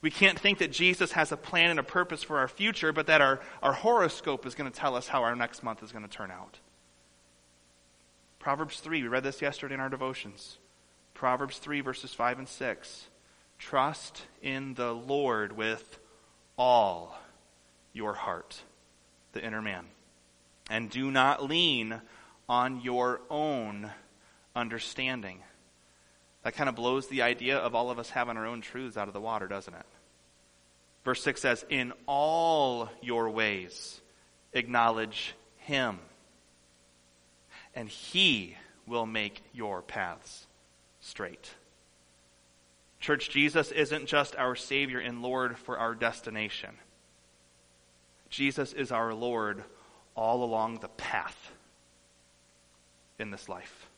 We 0.03 0.11
can't 0.11 0.39
think 0.39 0.59
that 0.59 0.73
Jesus 0.73 1.13
has 1.13 1.31
a 1.31 1.37
plan 1.37 1.71
and 1.71 1.79
a 1.79 1.85
purpose 1.85 2.23
for 2.23 2.39
our 2.39 2.49
future, 2.49 2.93
but 2.93 3.07
that 3.09 3.21
our, 3.21 3.41
our 3.63 3.73
horoscope 3.73 4.47
is 4.47 4.55
going 4.55 4.71
to 4.71 4.77
tell 4.77 4.95
us 4.95 5.09
how 5.09 5.23
our 5.23 5.37
next 5.37 5.63
month 5.63 5.83
is 5.83 5.93
going 5.93 6.05
to 6.05 6.11
turn 6.11 6.31
out. 6.31 6.59
Proverbs 8.39 8.81
3, 8.81 9.03
we 9.03 9.09
read 9.09 9.23
this 9.23 9.43
yesterday 9.43 9.75
in 9.75 9.81
our 9.81 9.91
devotions. 9.91 10.59
Proverbs 11.13 11.59
3, 11.59 11.83
verses 11.83 12.15
5 12.15 12.39
and 12.39 12.49
6. 12.49 13.09
Trust 13.61 14.23
in 14.43 14.75
the 14.75 14.93
Lord 14.93 15.57
with 15.57 16.01
all 16.59 17.17
your 17.93 18.15
heart, 18.15 18.61
the 19.33 19.45
inner 19.45 19.63
man, 19.63 19.85
and 20.69 20.91
do 20.91 21.13
not 21.13 21.45
lean 21.49 22.01
on 22.49 22.81
your 22.81 23.21
own 23.31 23.91
understanding. 24.57 25.39
That 26.43 26.57
kind 26.57 26.69
of 26.69 26.75
blows 26.75 27.07
the 27.07 27.23
idea 27.23 27.59
of 27.59 27.77
all 27.77 27.91
of 27.91 28.01
us 28.01 28.11
having 28.11 28.37
our 28.37 28.47
own 28.47 28.63
truths 28.63 28.97
out 28.97 29.07
of 29.07 29.15
the 29.15 29.21
water, 29.21 29.47
doesn't 29.47 29.75
it? 29.75 29.87
Verse 31.05 31.23
6 31.23 31.41
says, 31.41 31.65
In 31.69 31.93
all 32.07 32.89
your 33.01 33.31
ways 33.31 34.01
acknowledge 34.53 35.35
him 35.59 36.01
and 37.75 37.89
He 37.89 38.57
will 38.87 39.07
make 39.07 39.43
your 39.53 39.83
paths 39.83 40.47
straight. 41.01 41.55
Church, 43.01 43.31
Jesus 43.31 43.73
isn't 43.73 44.07
just 44.07 44.37
our 44.37 44.55
Savior 44.55 45.01
and 45.01 45.23
Lord 45.23 45.59
for 45.59 45.79
our 45.79 45.95
destination. 45.95 46.71
Jesus 48.29 48.73
is 48.75 48.93
our 48.93 49.15
Lord 49.15 49.65
all 50.15 50.45
along 50.45 50.79
the 50.79 50.89
path 50.89 51.53
in 53.19 53.31
this 53.31 53.49
life. 53.49 53.89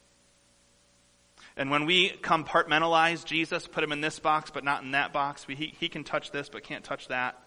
And 1.57 1.71
when 1.71 1.85
we 1.85 2.11
compartmentalize 2.11 3.25
Jesus, 3.25 3.67
put 3.67 3.85
him 3.85 3.93
in 3.93 4.01
this 4.01 4.19
box 4.19 4.51
but 4.51 4.65
not 4.65 4.85
in 4.85 4.93
that 4.93 5.13
box, 5.13 5.47
we, 5.47 5.57
he, 5.57 5.75
he 5.79 5.89
can 5.89 6.05
touch 6.05 6.31
this 6.31 6.49
but 6.49 6.63
can't 6.63 6.85
touch 6.85 7.09
that. 7.09 7.39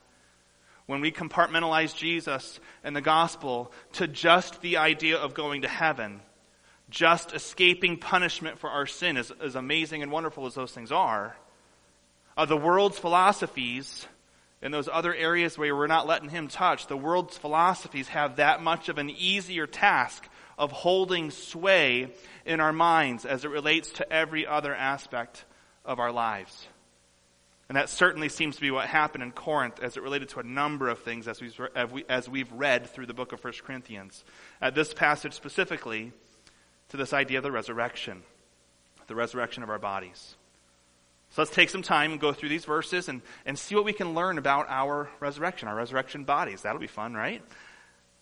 When 0.85 1.01
we 1.01 1.11
compartmentalize 1.11 1.95
Jesus 1.95 2.59
and 2.83 2.95
the 2.95 3.01
gospel 3.01 3.71
to 3.93 4.07
just 4.07 4.61
the 4.61 4.77
idea 4.77 5.17
of 5.17 5.33
going 5.33 5.63
to 5.63 5.67
heaven, 5.67 6.21
just 6.89 7.33
escaping 7.33 7.97
punishment 7.97 8.59
for 8.59 8.69
our 8.69 8.85
sin, 8.85 9.17
as, 9.17 9.31
as 9.41 9.55
amazing 9.55 10.03
and 10.03 10.11
wonderful 10.11 10.45
as 10.45 10.53
those 10.53 10.71
things 10.71 10.91
are, 10.91 11.35
uh, 12.37 12.45
the 12.45 12.57
world's 12.57 12.99
philosophies 12.99 14.07
in 14.61 14.71
those 14.71 14.89
other 14.91 15.13
areas 15.13 15.57
where 15.57 15.75
we're 15.75 15.87
not 15.87 16.07
letting 16.07 16.29
him 16.29 16.47
touch, 16.47 16.87
the 16.87 16.97
world's 16.97 17.37
philosophies 17.37 18.07
have 18.09 18.37
that 18.37 18.61
much 18.61 18.89
of 18.89 18.97
an 18.97 19.09
easier 19.09 19.67
task 19.67 20.27
of 20.57 20.71
holding 20.71 21.31
sway 21.31 22.13
in 22.45 22.59
our 22.59 22.73
minds 22.73 23.25
as 23.25 23.45
it 23.45 23.49
relates 23.49 23.91
to 23.91 24.11
every 24.11 24.47
other 24.47 24.73
aspect 24.73 25.45
of 25.83 25.99
our 25.99 26.11
lives. 26.11 26.67
And 27.67 27.75
that 27.75 27.89
certainly 27.89 28.29
seems 28.29 28.55
to 28.55 28.61
be 28.61 28.71
what 28.71 28.87
happened 28.87 29.23
in 29.23 29.31
Corinth 29.31 29.79
as 29.81 29.97
it 29.97 30.03
related 30.03 30.29
to 30.29 30.39
a 30.39 30.43
number 30.43 30.87
of 30.87 30.99
things 30.99 31.27
as 31.27 31.41
we've, 31.41 31.59
as 32.07 32.29
we've 32.29 32.51
read 32.51 32.87
through 32.87 33.07
the 33.07 33.13
book 33.13 33.31
of 33.33 33.43
1 33.43 33.53
Corinthians. 33.65 34.23
At 34.61 34.75
this 34.75 34.93
passage 34.93 35.33
specifically, 35.33 36.13
to 36.89 36.97
this 36.97 37.11
idea 37.11 37.39
of 37.39 37.43
the 37.43 37.51
resurrection, 37.51 38.21
the 39.07 39.15
resurrection 39.15 39.63
of 39.63 39.69
our 39.69 39.79
bodies. 39.79 40.35
So 41.35 41.41
let's 41.41 41.51
take 41.51 41.69
some 41.69 41.81
time 41.81 42.13
and 42.13 42.21
go 42.21 42.31
through 42.31 42.47
these 42.47 42.63
verses 42.63 43.09
and, 43.09 43.21
and 43.45 43.59
see 43.59 43.75
what 43.75 43.83
we 43.83 43.91
can 43.91 44.13
learn 44.13 44.37
about 44.37 44.67
our 44.69 45.09
resurrection, 45.19 45.67
our 45.67 45.75
resurrection 45.75 46.23
bodies. 46.23 46.61
That'll 46.61 46.79
be 46.79 46.87
fun, 46.87 47.13
right? 47.13 47.43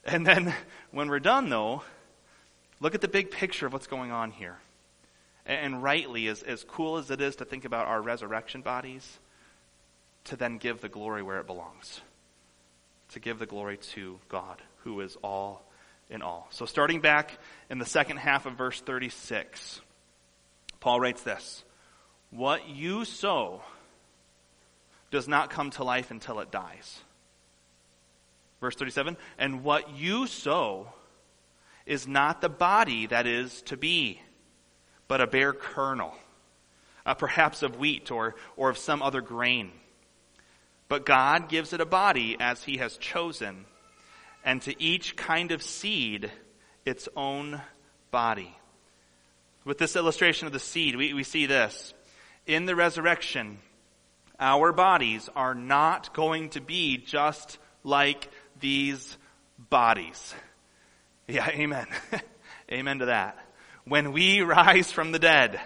And 0.04 0.26
then 0.26 0.52
when 0.90 1.10
we're 1.10 1.20
done, 1.20 1.48
though, 1.48 1.84
look 2.80 2.96
at 2.96 3.02
the 3.02 3.08
big 3.08 3.30
picture 3.30 3.68
of 3.68 3.74
what's 3.74 3.86
going 3.86 4.12
on 4.12 4.32
here. 4.32 4.58
And, 5.46 5.76
and 5.76 5.84
rightly, 5.84 6.28
as, 6.28 6.42
as 6.42 6.64
cool 6.64 6.98
as 6.98 7.12
it 7.12 7.22
is 7.22 7.36
to 7.36 7.46
think 7.46 7.66
about 7.66 7.86
our 7.86 8.02
resurrection 8.02 8.62
bodies, 8.62 9.20
to 10.24 10.36
then 10.36 10.58
give 10.58 10.82
the 10.82 10.90
glory 10.90 11.22
where 11.22 11.40
it 11.40 11.46
belongs. 11.46 12.02
To 13.12 13.20
give 13.20 13.38
the 13.38 13.46
glory 13.46 13.78
to 13.94 14.18
God, 14.28 14.60
who 14.78 15.02
is 15.02 15.18
all 15.24 15.62
in 16.10 16.24
all. 16.24 16.48
So 16.50 16.66
starting 16.66 17.00
back 17.00 17.38
in 17.70 17.78
the 17.78 17.86
second 17.86 18.18
half 18.18 18.48
of 18.48 18.54
verse 18.54 18.82
36, 18.82 19.82
Paul 20.80 21.00
writes 21.00 21.22
this 21.22 21.64
What 22.36 22.68
you 22.68 23.06
sow 23.06 23.62
does 25.12 25.28
not 25.28 25.52
come 25.52 25.70
to 25.72 25.84
life 25.84 26.10
until 26.10 26.40
it 26.40 26.50
dies. 26.50 27.00
Verse 28.60 28.76
37 28.76 29.18
And 29.38 29.64
what 29.64 29.96
you 29.96 30.26
sow 30.26 30.88
is 31.86 32.08
not 32.08 32.42
the 32.42 32.50
body 32.50 33.06
that 33.06 33.28
is 33.28 33.62
to 33.64 33.78
be, 33.78 34.20
but 35.08 35.22
a 35.22 35.28
bare 35.28 35.54
kernel, 35.54 36.16
uh, 37.06 37.14
perhaps 37.14 37.62
of 37.62 37.78
wheat 37.78 38.10
or, 38.10 38.36
or 38.58 38.72
of 38.72 38.80
some 38.80 39.04
other 39.04 39.22
grain. 39.22 39.72
But 40.88 41.06
God 41.06 41.50
gives 41.50 41.72
it 41.72 41.82
a 41.82 41.86
body 41.86 42.36
as 42.40 42.64
he 42.64 42.78
has 42.78 42.98
chosen, 42.98 43.66
and 44.44 44.60
to 44.64 44.82
each 44.82 45.16
kind 45.16 45.52
of 45.52 45.62
seed 45.62 46.32
its 46.84 47.08
own 47.16 47.62
body. 48.10 48.58
With 49.66 49.78
this 49.78 49.96
illustration 49.96 50.48
of 50.48 50.54
the 50.54 50.60
seed, 50.60 50.96
we, 50.96 51.14
we 51.14 51.24
see 51.24 51.46
this. 51.46 51.94
In 52.46 52.66
the 52.66 52.76
resurrection, 52.76 53.60
our 54.40 54.74
bodies 54.74 55.30
are 55.36 55.56
not 55.56 56.14
going 56.14 56.50
to 56.50 56.62
be 56.62 56.98
just 56.98 57.58
like 57.84 58.30
these 58.60 59.18
bodies. 59.58 60.34
Yeah, 61.28 61.48
amen. 61.50 61.88
amen 62.72 63.00
to 63.00 63.06
that. 63.06 63.38
When 63.86 64.12
we 64.12 64.42
rise 64.42 64.92
from 64.92 65.12
the 65.12 65.20
dead, 65.20 65.60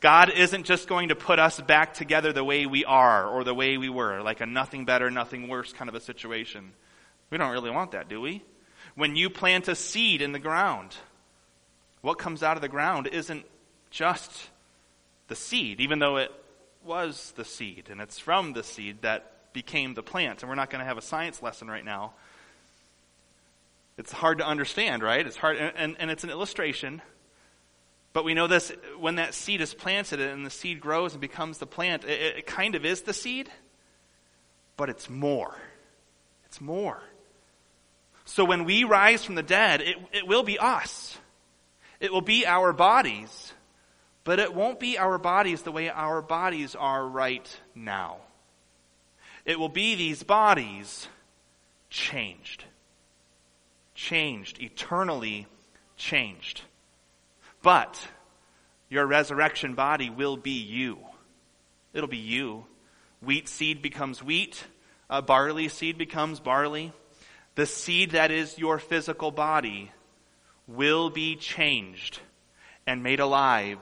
God 0.00 0.30
isn't 0.30 0.64
just 0.64 0.88
going 0.88 1.10
to 1.10 1.14
put 1.14 1.38
us 1.38 1.60
back 1.60 1.94
together 1.94 2.32
the 2.32 2.42
way 2.42 2.66
we 2.66 2.84
are 2.84 3.26
or 3.26 3.44
the 3.44 3.54
way 3.54 3.76
we 3.76 3.88
were, 3.88 4.22
like 4.22 4.40
a 4.40 4.46
nothing 4.46 4.84
better, 4.84 5.10
nothing 5.10 5.48
worse 5.48 5.72
kind 5.72 5.88
of 5.88 5.94
a 5.94 6.00
situation. 6.00 6.72
We 7.30 7.38
don't 7.38 7.52
really 7.52 7.70
want 7.70 7.92
that, 7.92 8.08
do 8.08 8.20
we? 8.20 8.42
When 8.94 9.16
you 9.16 9.30
plant 9.30 9.68
a 9.68 9.74
seed 9.74 10.20
in 10.22 10.32
the 10.32 10.38
ground, 10.38 10.96
what 12.00 12.18
comes 12.18 12.42
out 12.42 12.56
of 12.56 12.62
the 12.62 12.68
ground 12.68 13.06
isn't 13.06 13.46
just 13.90 14.32
the 15.28 15.36
seed, 15.36 15.80
even 15.80 15.98
though 15.98 16.16
it 16.16 16.32
was 16.84 17.32
the 17.36 17.44
seed, 17.44 17.88
and 17.90 18.00
it's 18.00 18.18
from 18.18 18.52
the 18.52 18.62
seed 18.62 19.02
that 19.02 19.52
became 19.52 19.94
the 19.94 20.02
plant. 20.02 20.42
And 20.42 20.48
we're 20.48 20.56
not 20.56 20.70
going 20.70 20.80
to 20.80 20.86
have 20.86 20.98
a 20.98 21.02
science 21.02 21.42
lesson 21.42 21.68
right 21.68 21.84
now. 21.84 22.12
It's 23.98 24.10
hard 24.10 24.38
to 24.38 24.46
understand, 24.46 25.02
right? 25.02 25.26
It's 25.26 25.36
hard, 25.36 25.58
and, 25.58 25.96
and, 25.98 26.10
it's 26.10 26.24
an 26.24 26.30
illustration 26.30 27.02
but 28.12 28.24
we 28.24 28.34
know 28.34 28.46
this 28.46 28.72
when 28.98 29.16
that 29.16 29.34
seed 29.34 29.60
is 29.60 29.72
planted 29.72 30.20
and 30.20 30.44
the 30.44 30.50
seed 30.50 30.80
grows 30.80 31.12
and 31.12 31.20
becomes 31.20 31.58
the 31.58 31.66
plant, 31.66 32.04
it, 32.04 32.38
it 32.38 32.46
kind 32.46 32.74
of 32.74 32.84
is 32.84 33.02
the 33.02 33.14
seed, 33.14 33.50
but 34.76 34.90
it's 34.90 35.08
more. 35.08 35.56
It's 36.46 36.60
more. 36.60 37.02
So 38.24 38.44
when 38.44 38.64
we 38.64 38.84
rise 38.84 39.24
from 39.24 39.34
the 39.34 39.42
dead, 39.42 39.80
it, 39.80 39.96
it 40.12 40.26
will 40.26 40.42
be 40.42 40.58
us. 40.58 41.16
It 42.00 42.12
will 42.12 42.20
be 42.20 42.46
our 42.46 42.72
bodies, 42.72 43.52
but 44.24 44.38
it 44.38 44.54
won't 44.54 44.78
be 44.78 44.98
our 44.98 45.18
bodies 45.18 45.62
the 45.62 45.72
way 45.72 45.88
our 45.88 46.22
bodies 46.22 46.74
are 46.74 47.06
right 47.06 47.60
now. 47.74 48.18
It 49.44 49.58
will 49.58 49.68
be 49.68 49.94
these 49.94 50.22
bodies 50.22 51.08
changed. 51.90 52.64
Changed, 53.94 54.60
eternally 54.60 55.46
changed. 55.96 56.62
But 57.62 58.00
your 58.88 59.06
resurrection 59.06 59.74
body 59.74 60.10
will 60.10 60.36
be 60.36 60.60
you. 60.60 60.98
It'll 61.92 62.08
be 62.08 62.16
you. 62.16 62.66
Wheat 63.20 63.48
seed 63.48 63.82
becomes 63.82 64.22
wheat. 64.22 64.64
A 65.10 65.20
barley 65.20 65.68
seed 65.68 65.98
becomes 65.98 66.40
barley. 66.40 66.92
The 67.54 67.66
seed 67.66 68.12
that 68.12 68.30
is 68.30 68.58
your 68.58 68.78
physical 68.78 69.30
body 69.30 69.90
will 70.66 71.10
be 71.10 71.36
changed 71.36 72.20
and 72.86 73.02
made 73.02 73.20
alive 73.20 73.78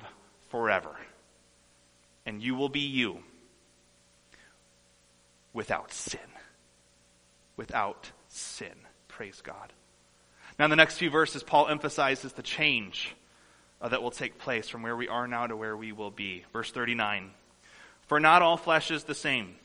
forever. 0.51 0.95
And 2.27 2.43
you 2.43 2.55
will 2.55 2.69
be 2.69 2.81
you 2.81 3.21
without 5.53 5.93
sin. 5.93 6.21
Without 7.57 8.11
sin. 8.29 8.75
Praise 9.09 9.41
God. 9.43 9.73
Now, 10.59 10.67
in 10.67 10.71
the 10.71 10.77
next 10.77 10.99
few 10.99 11.11
verses, 11.11 11.43
Paul 11.43 11.69
emphasizes 11.69 12.33
the 12.33 12.43
change 12.43 13.17
uh, 13.81 13.89
that 13.89 14.03
will 14.03 14.11
take 14.11 14.39
place 14.39 14.69
from 14.69 14.83
where 14.83 14.97
we 14.97 15.09
are 15.09 15.27
now 15.27 15.47
to 15.47 15.57
where 15.57 15.77
we 15.77 15.93
will 15.93 16.11
be. 16.11 16.45
Verse 16.53 16.71
39 16.71 17.31
For 18.07 18.21
not 18.21 18.43
all 18.43 18.57
flesh 18.57 18.91
is 18.91 19.05
the 19.05 19.15
same. 19.15 19.57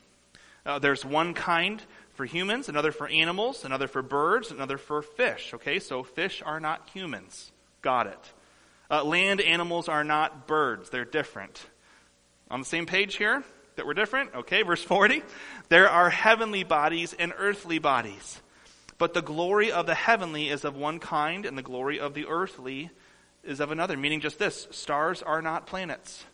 Uh, 0.64 0.78
there's 0.78 1.04
one 1.04 1.34
kind 1.34 1.82
for 2.14 2.24
humans, 2.24 2.68
another 2.68 2.92
for 2.92 3.06
animals, 3.08 3.64
another 3.64 3.86
for 3.86 4.02
birds, 4.02 4.50
another 4.50 4.78
for 4.78 5.02
fish. 5.02 5.52
Okay, 5.54 5.78
so 5.78 6.02
fish 6.02 6.42
are 6.44 6.60
not 6.60 6.88
humans. 6.92 7.52
Got 7.82 8.06
it. 8.06 8.32
Uh, 8.90 9.04
land 9.04 9.40
animals 9.40 9.88
are 9.88 10.04
not 10.04 10.46
birds, 10.46 10.90
they're 10.90 11.04
different. 11.04 11.64
On 12.50 12.60
the 12.60 12.66
same 12.66 12.86
page 12.86 13.16
here 13.16 13.42
that 13.76 13.86
we're 13.86 13.94
different? 13.94 14.34
Okay, 14.34 14.62
verse 14.62 14.82
40. 14.82 15.22
There 15.68 15.88
are 15.88 16.10
heavenly 16.10 16.64
bodies 16.64 17.14
and 17.18 17.32
earthly 17.36 17.78
bodies. 17.78 18.40
But 18.98 19.14
the 19.14 19.22
glory 19.22 19.72
of 19.72 19.86
the 19.86 19.94
heavenly 19.94 20.48
is 20.48 20.64
of 20.64 20.76
one 20.76 20.98
kind, 20.98 21.44
and 21.44 21.56
the 21.56 21.62
glory 21.62 22.00
of 22.00 22.14
the 22.14 22.26
earthly 22.26 22.90
is 23.44 23.60
of 23.60 23.70
another. 23.70 23.96
Meaning 23.96 24.20
just 24.20 24.38
this 24.38 24.66
stars 24.70 25.22
are 25.22 25.42
not 25.42 25.66
planets, 25.66 26.24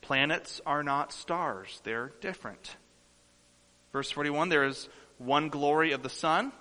planets 0.00 0.60
are 0.64 0.82
not 0.82 1.12
stars. 1.12 1.80
They're 1.84 2.12
different. 2.20 2.76
Verse 3.92 4.10
41 4.10 4.48
there 4.48 4.64
is 4.64 4.88
one 5.18 5.48
glory 5.48 5.92
of 5.92 6.02
the 6.02 6.08
sun, 6.08 6.52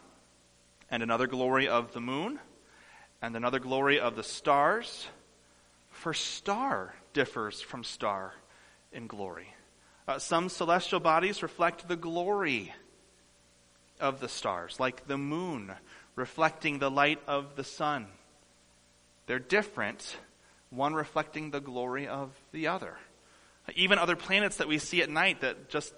and 0.90 1.04
another 1.04 1.28
glory 1.28 1.68
of 1.68 1.94
the 1.94 2.02
moon, 2.02 2.40
and 3.22 3.36
another 3.36 3.60
glory 3.60 4.00
of 4.00 4.16
the 4.16 4.24
stars. 4.24 5.08
For 5.90 6.14
star 6.14 6.96
differs 7.14 7.62
from 7.62 7.84
star 7.84 8.34
in 8.92 9.08
glory. 9.08 9.54
Uh, 10.08 10.20
some 10.20 10.50
celestial 10.50 11.00
bodies 11.00 11.44
reflect 11.44 11.88
the 11.88 11.96
glory 11.96 12.74
of 14.00 14.20
the 14.20 14.28
stars, 14.28 14.80
like 14.80 15.08
the 15.08 15.18
moon 15.18 15.72
reflecting 16.16 16.80
the 16.80 16.90
light 16.90 17.22
of 17.28 17.56
the 17.56 17.64
sun. 17.64 18.08
They're 19.28 19.40
different, 19.40 20.18
one 20.70 20.94
reflecting 20.94 21.52
the 21.52 21.62
glory 21.62 22.08
of 22.08 22.32
the 22.52 22.68
other. 22.68 22.98
Even 23.76 24.00
other 24.00 24.16
planets 24.16 24.58
that 24.58 24.68
we 24.68 24.80
see 24.80 25.02
at 25.02 25.10
night 25.10 25.42
that 25.42 25.70
just 25.70 25.94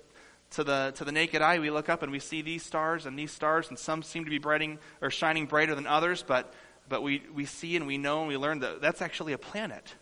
to 0.51 0.63
the, 0.63 0.93
to 0.97 1.05
the 1.05 1.11
naked 1.11 1.41
eye, 1.41 1.59
we 1.59 1.71
look 1.71 1.89
up 1.89 2.03
and 2.03 2.11
we 2.11 2.19
see 2.19 2.41
these 2.41 2.63
stars 2.63 3.05
and 3.05 3.17
these 3.17 3.31
stars, 3.31 3.69
and 3.69 3.79
some 3.79 4.03
seem 4.03 4.25
to 4.25 4.29
be 4.29 4.37
brighting 4.37 4.77
or 5.01 5.09
shining 5.09 5.45
brighter 5.45 5.73
than 5.73 5.87
others, 5.87 6.23
but, 6.27 6.53
but 6.89 7.01
we, 7.01 7.23
we 7.33 7.45
see 7.45 7.75
and 7.75 7.87
we 7.87 7.97
know 7.97 8.19
and 8.19 8.27
we 8.27 8.37
learn 8.37 8.59
that 8.59 8.81
that's 8.81 9.01
actually 9.01 9.33
a 9.33 9.37
planet 9.37 9.95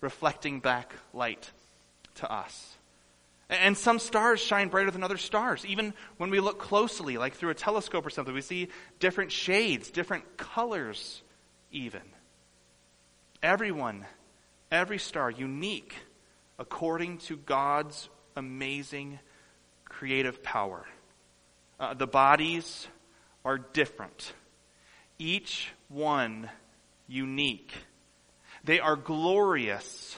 reflecting 0.00 0.60
back 0.60 0.92
light 1.12 1.50
to 2.16 2.30
us. 2.30 2.76
And 3.50 3.76
some 3.76 3.98
stars 3.98 4.40
shine 4.40 4.68
brighter 4.68 4.90
than 4.90 5.02
other 5.02 5.16
stars. 5.16 5.64
Even 5.64 5.94
when 6.18 6.30
we 6.30 6.38
look 6.38 6.58
closely, 6.58 7.16
like 7.16 7.34
through 7.34 7.50
a 7.50 7.54
telescope 7.54 8.04
or 8.04 8.10
something, 8.10 8.34
we 8.34 8.42
see 8.42 8.68
different 9.00 9.32
shades, 9.32 9.90
different 9.90 10.36
colors, 10.36 11.22
even. 11.72 12.02
Everyone, 13.42 14.04
every 14.70 14.98
star, 14.98 15.30
unique 15.30 15.94
according 16.58 17.18
to 17.18 17.36
God's 17.36 18.08
amazing 18.36 19.18
creative 19.84 20.42
power. 20.42 20.84
Uh, 21.80 21.94
the 21.94 22.06
bodies 22.06 22.86
are 23.44 23.58
different, 23.58 24.32
each 25.18 25.70
one 25.88 26.48
unique. 27.06 27.72
They 28.64 28.80
are 28.80 28.96
glorious 28.96 30.16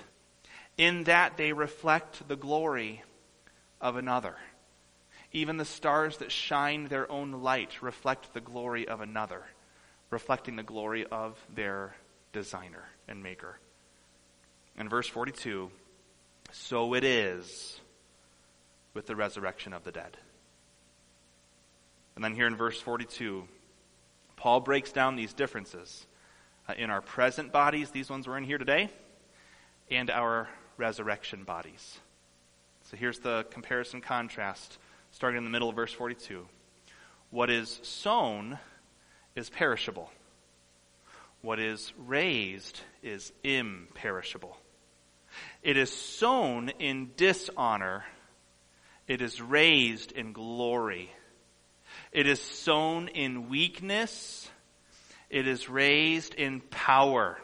in 0.76 1.04
that 1.04 1.36
they 1.36 1.52
reflect 1.52 2.26
the 2.28 2.36
glory 2.36 3.02
of 3.80 3.96
another. 3.96 4.34
Even 5.32 5.56
the 5.56 5.64
stars 5.64 6.16
that 6.18 6.32
shine 6.32 6.88
their 6.88 7.10
own 7.10 7.32
light 7.32 7.82
reflect 7.82 8.34
the 8.34 8.40
glory 8.40 8.88
of 8.88 9.00
another, 9.00 9.44
reflecting 10.10 10.56
the 10.56 10.62
glory 10.62 11.06
of 11.06 11.38
their 11.54 11.94
designer 12.32 12.88
and 13.06 13.22
maker. 13.22 13.58
In 14.76 14.88
verse 14.88 15.06
42, 15.06 15.70
so 16.50 16.94
it 16.94 17.04
is 17.04 17.78
with 18.94 19.06
the 19.06 19.14
resurrection 19.14 19.72
of 19.72 19.84
the 19.84 19.92
dead. 19.92 20.16
And 22.16 22.24
then 22.24 22.34
here 22.34 22.46
in 22.46 22.56
verse 22.56 22.80
42, 22.80 23.46
Paul 24.40 24.60
breaks 24.60 24.90
down 24.90 25.16
these 25.16 25.34
differences 25.34 26.06
uh, 26.66 26.72
in 26.78 26.88
our 26.88 27.02
present 27.02 27.52
bodies, 27.52 27.90
these 27.90 28.08
ones 28.08 28.26
we're 28.26 28.38
in 28.38 28.44
here 28.44 28.56
today, 28.56 28.88
and 29.90 30.10
our 30.10 30.48
resurrection 30.78 31.44
bodies. 31.44 31.98
So 32.84 32.96
here's 32.96 33.18
the 33.18 33.44
comparison 33.50 34.00
contrast, 34.00 34.78
starting 35.10 35.36
in 35.36 35.44
the 35.44 35.50
middle 35.50 35.68
of 35.68 35.76
verse 35.76 35.92
42. 35.92 36.46
What 37.28 37.50
is 37.50 37.80
sown 37.82 38.58
is 39.36 39.50
perishable. 39.50 40.10
What 41.42 41.60
is 41.60 41.92
raised 41.98 42.80
is 43.02 43.34
imperishable. 43.44 44.56
It 45.62 45.76
is 45.76 45.92
sown 45.92 46.70
in 46.78 47.10
dishonor. 47.14 48.06
It 49.06 49.20
is 49.20 49.42
raised 49.42 50.12
in 50.12 50.32
glory. 50.32 51.10
It 52.12 52.26
is 52.26 52.40
sown 52.40 53.08
in 53.08 53.48
weakness. 53.48 54.48
It 55.28 55.46
is 55.46 55.68
raised 55.68 56.34
in 56.34 56.60
power. 56.60 57.38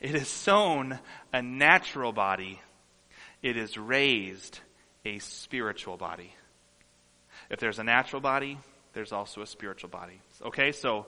It 0.00 0.14
is 0.14 0.28
sown 0.28 0.98
a 1.32 1.42
natural 1.42 2.12
body 2.12 2.60
it 3.42 3.56
is 3.56 3.78
raised 3.78 4.60
a 5.04 5.18
spiritual 5.18 5.96
body. 5.96 6.34
If 7.48 7.58
there's 7.58 7.78
a 7.78 7.84
natural 7.84 8.20
body, 8.20 8.58
there's 8.92 9.12
also 9.12 9.40
a 9.42 9.46
spiritual 9.46 9.88
body. 9.88 10.20
Okay, 10.42 10.72
so 10.72 11.06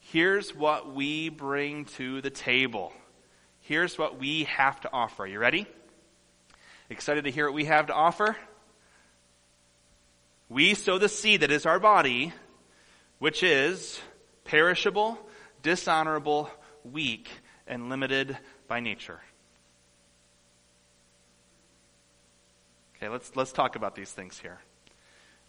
here's 0.00 0.54
what 0.54 0.94
we 0.94 1.28
bring 1.28 1.84
to 1.96 2.22
the 2.22 2.30
table. 2.30 2.92
Here's 3.60 3.98
what 3.98 4.18
we 4.18 4.44
have 4.44 4.80
to 4.82 4.92
offer. 4.92 5.24
Are 5.24 5.26
you 5.26 5.38
ready? 5.38 5.66
Excited 6.88 7.24
to 7.24 7.30
hear 7.30 7.46
what 7.46 7.54
we 7.54 7.66
have 7.66 7.88
to 7.88 7.94
offer? 7.94 8.36
We 10.48 10.74
sow 10.74 10.98
the 10.98 11.08
seed 11.08 11.40
that 11.40 11.50
is 11.50 11.66
our 11.66 11.80
body, 11.80 12.32
which 13.18 13.42
is 13.42 14.00
perishable, 14.44 15.18
dishonorable, 15.62 16.50
weak, 16.84 17.28
and 17.66 17.88
limited 17.88 18.36
by 18.68 18.80
nature. 18.80 19.20
Okay, 22.96 23.08
let's, 23.08 23.34
let's 23.34 23.52
talk 23.52 23.76
about 23.76 23.94
these 23.94 24.10
things 24.10 24.38
here. 24.38 24.58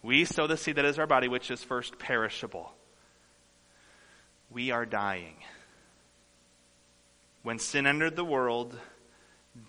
We 0.02 0.24
sow 0.24 0.46
the 0.46 0.56
seed 0.56 0.76
that 0.76 0.84
is 0.84 0.98
our 0.98 1.06
body, 1.06 1.28
which 1.28 1.50
is 1.50 1.62
first 1.62 1.98
perishable. 1.98 2.72
We 4.50 4.70
are 4.70 4.84
dying. 4.84 5.36
When 7.42 7.58
sin 7.58 7.86
entered 7.86 8.16
the 8.16 8.24
world, 8.24 8.76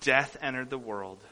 death 0.02 0.38
entered 0.42 0.70
the 0.70 0.78
world. 0.78 1.24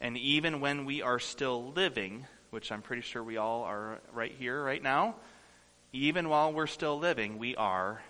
And 0.00 0.16
even 0.16 0.60
when 0.60 0.84
we 0.84 1.02
are 1.02 1.18
still 1.18 1.72
living, 1.72 2.26
which 2.52 2.70
I'm 2.70 2.82
pretty 2.82 3.00
sure 3.00 3.24
we 3.24 3.38
all 3.38 3.62
are 3.62 3.98
right 4.12 4.30
here, 4.38 4.62
right 4.62 4.82
now, 4.82 5.14
even 5.94 6.28
while 6.28 6.52
we're 6.52 6.66
still 6.66 6.98
living, 6.98 7.38
we 7.38 7.56
are 7.56 8.02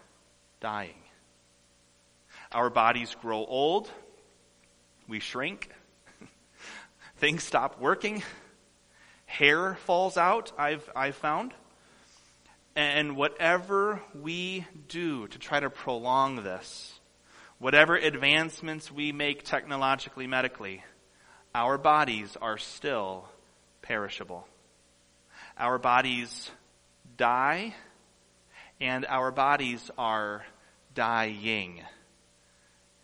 dying. 0.61 0.99
Our 2.51 2.69
bodies 2.69 3.15
grow 3.23 3.45
old, 3.47 3.89
we 5.07 5.21
shrink, 5.21 5.71
things 7.19 7.45
stop 7.45 7.81
working. 7.81 8.25
Hair 9.27 9.77
falls 9.77 10.17
out, 10.17 10.51
I've, 10.59 10.91
I've 10.97 11.15
found. 11.15 11.55
And 12.75 13.15
whatever 13.15 14.03
we 14.13 14.67
do 14.89 15.29
to 15.29 15.39
try 15.39 15.61
to 15.61 15.71
prolong 15.71 16.43
this, 16.43 16.99
whatever 17.61 17.95
advancements 17.95 18.91
we 18.91 19.13
make 19.13 19.45
technologically, 19.45 20.27
medically, 20.27 20.83
our 21.55 21.79
bodies 21.79 22.37
are 22.43 22.59
still 22.59 23.29
perishable. 23.83 24.47
Our 25.59 25.79
bodies 25.79 26.51
die, 27.17 27.75
and 28.81 29.05
our 29.07 29.31
bodies 29.31 29.91
are 29.99 30.45
dying. 30.95 31.83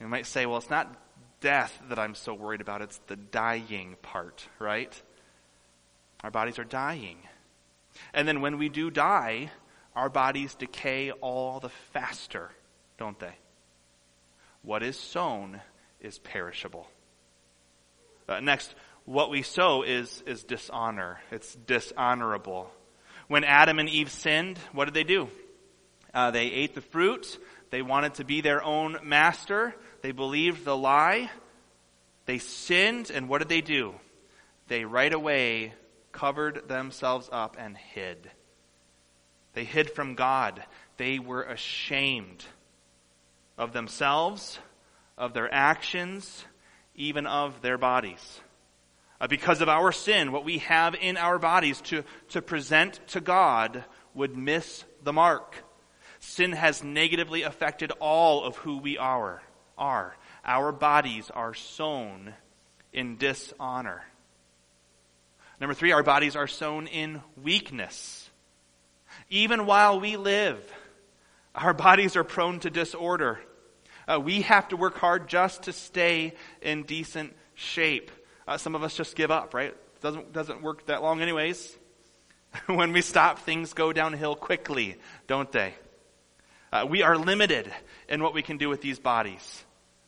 You 0.01 0.09
might 0.09 0.27
say, 0.27 0.47
well, 0.47 0.59
it's 0.59 0.71
not 0.71 0.95
death 1.41 1.77
that 1.89 1.99
I'm 1.99 2.15
so 2.15 2.35
worried 2.35 2.61
about. 2.61 2.83
It's 2.83 2.99
the 3.07 3.17
dying 3.17 3.97
part, 4.03 4.47
right? 4.59 5.01
Our 6.23 6.31
bodies 6.31 6.59
are 6.59 6.65
dying. 6.65 7.19
And 8.13 8.27
then 8.27 8.41
when 8.41 8.59
we 8.59 8.69
do 8.69 8.91
die, 8.91 9.51
our 9.95 10.09
bodies 10.09 10.55
decay 10.55 11.11
all 11.11 11.61
the 11.61 11.71
faster, 11.93 12.51
don't 12.99 13.19
they? 13.19 13.35
What 14.63 14.83
is 14.83 14.99
sown 14.99 15.61
is 16.01 16.19
perishable. 16.19 16.89
Uh, 18.29 18.41
next, 18.41 18.75
what 19.09 19.31
we 19.31 19.41
sow 19.41 19.83
is, 19.83 20.23
is 20.27 20.45
dishonor. 20.45 21.19
It's 21.31 21.55
dishonorable. 21.55 22.71
When 23.27 23.43
Adam 23.43 23.79
and 23.79 23.89
Eve 23.89 24.11
sinned, 24.11 24.59
what 24.73 24.85
did 24.85 24.93
they 24.93 25.05
do? 25.05 25.29
Uh, 26.13 26.31
they 26.31 26.47
ate 26.47 26.75
the 26.75 26.83
fruit. 26.83 27.39
They 27.71 27.81
wanted 27.81 28.15
to 28.15 28.25
be 28.25 28.43
their 28.43 28.63
own 28.63 28.99
master. 29.03 29.75
They 30.03 30.13
believed 30.13 30.63
the 30.65 30.77
lie. 30.77 31.31
They 32.27 32.37
sinned, 32.37 33.11
and 33.11 33.31
what 33.31 33.39
did 33.39 33.49
they 33.49 33.63
do? 33.63 33.95
They 34.69 34.85
right 34.85 35.13
away 35.13 35.73
covered 36.13 36.69
themselves 36.69 37.31
up 37.33 37.57
and 37.59 37.79
hid. 37.79 38.31
They 39.55 39.65
hid 39.65 39.91
from 39.91 40.17
God. 40.17 40.63
They 40.99 41.19
were 41.19 41.45
ashamed 41.45 42.45
of 43.57 43.73
themselves, 43.73 44.59
of 45.17 45.33
their 45.33 45.53
actions, 45.53 46.45
even 46.95 47.27
of 47.27 47.63
their 47.63 47.79
bodies. 47.79 48.41
Uh, 49.21 49.27
because 49.27 49.61
of 49.61 49.69
our 49.69 49.91
sin, 49.91 50.31
what 50.31 50.45
we 50.45 50.59
have 50.59 50.95
in 50.95 51.17
our 51.17 51.39
bodies 51.39 51.81
to, 51.81 52.05
to 52.29 52.41
present 52.41 53.01
to 53.09 53.21
God 53.21 53.85
would 54.15 54.37
miss 54.37 54.85
the 55.03 55.13
mark. 55.13 55.57
Sin 56.21 56.53
has 56.53 56.85
negatively 56.85 57.43
affected 57.43 57.93
all 58.01 58.45
of 58.45 58.57
who 58.57 58.79
we 58.79 58.97
are. 58.99 59.43
are. 59.77 60.17
Our 60.45 60.73
bodies 60.73 61.31
are 61.31 61.55
sown 61.55 62.35
in 62.93 63.17
dishonor. 63.17 64.05
Number 65.61 65.75
three, 65.75 65.93
our 65.93 66.03
bodies 66.03 66.37
are 66.37 66.47
sown 66.47 66.87
in 66.87 67.21
weakness. 67.43 68.31
Even 69.31 69.67
while 69.67 70.01
we 70.01 70.17
live, 70.17 70.61
our 71.55 71.75
bodies 71.75 72.17
are 72.17 72.25
prone 72.25 72.61
to 72.61 72.71
disorder. 72.71 73.41
Uh, 74.07 74.21
we 74.21 74.43
have 74.43 74.69
to 74.69 74.77
work 74.77 74.97
hard 74.97 75.29
just 75.29 75.65
to 75.65 75.73
stay 75.73 76.35
in 76.63 76.85
decent 76.85 77.35
shape. 77.55 78.11
Uh, 78.49 78.57
some 78.57 78.75
of 78.75 78.83
us 78.83 78.97
just 78.97 79.15
give 79.15 79.31
up, 79.31 79.53
right? 79.53 79.75
Doesn't 80.01 80.33
doesn't 80.33 80.63
work 80.63 80.87
that 80.87 81.03
long, 81.03 81.21
anyways. 81.21 81.77
when 82.67 82.95
we 82.95 83.03
stop, 83.03 83.41
things 83.41 83.75
go 83.75 83.93
downhill 83.93 84.35
quickly, 84.35 84.97
don't 85.27 85.53
they? 85.53 85.75
Uh, 86.73 86.87
we 86.89 87.03
are 87.03 87.19
limited 87.19 87.71
in 88.09 88.23
what 88.23 88.33
we 88.33 88.41
can 88.41 88.57
do 88.57 88.71
with 88.71 88.81
these 88.81 88.99
bodies. 88.99 89.65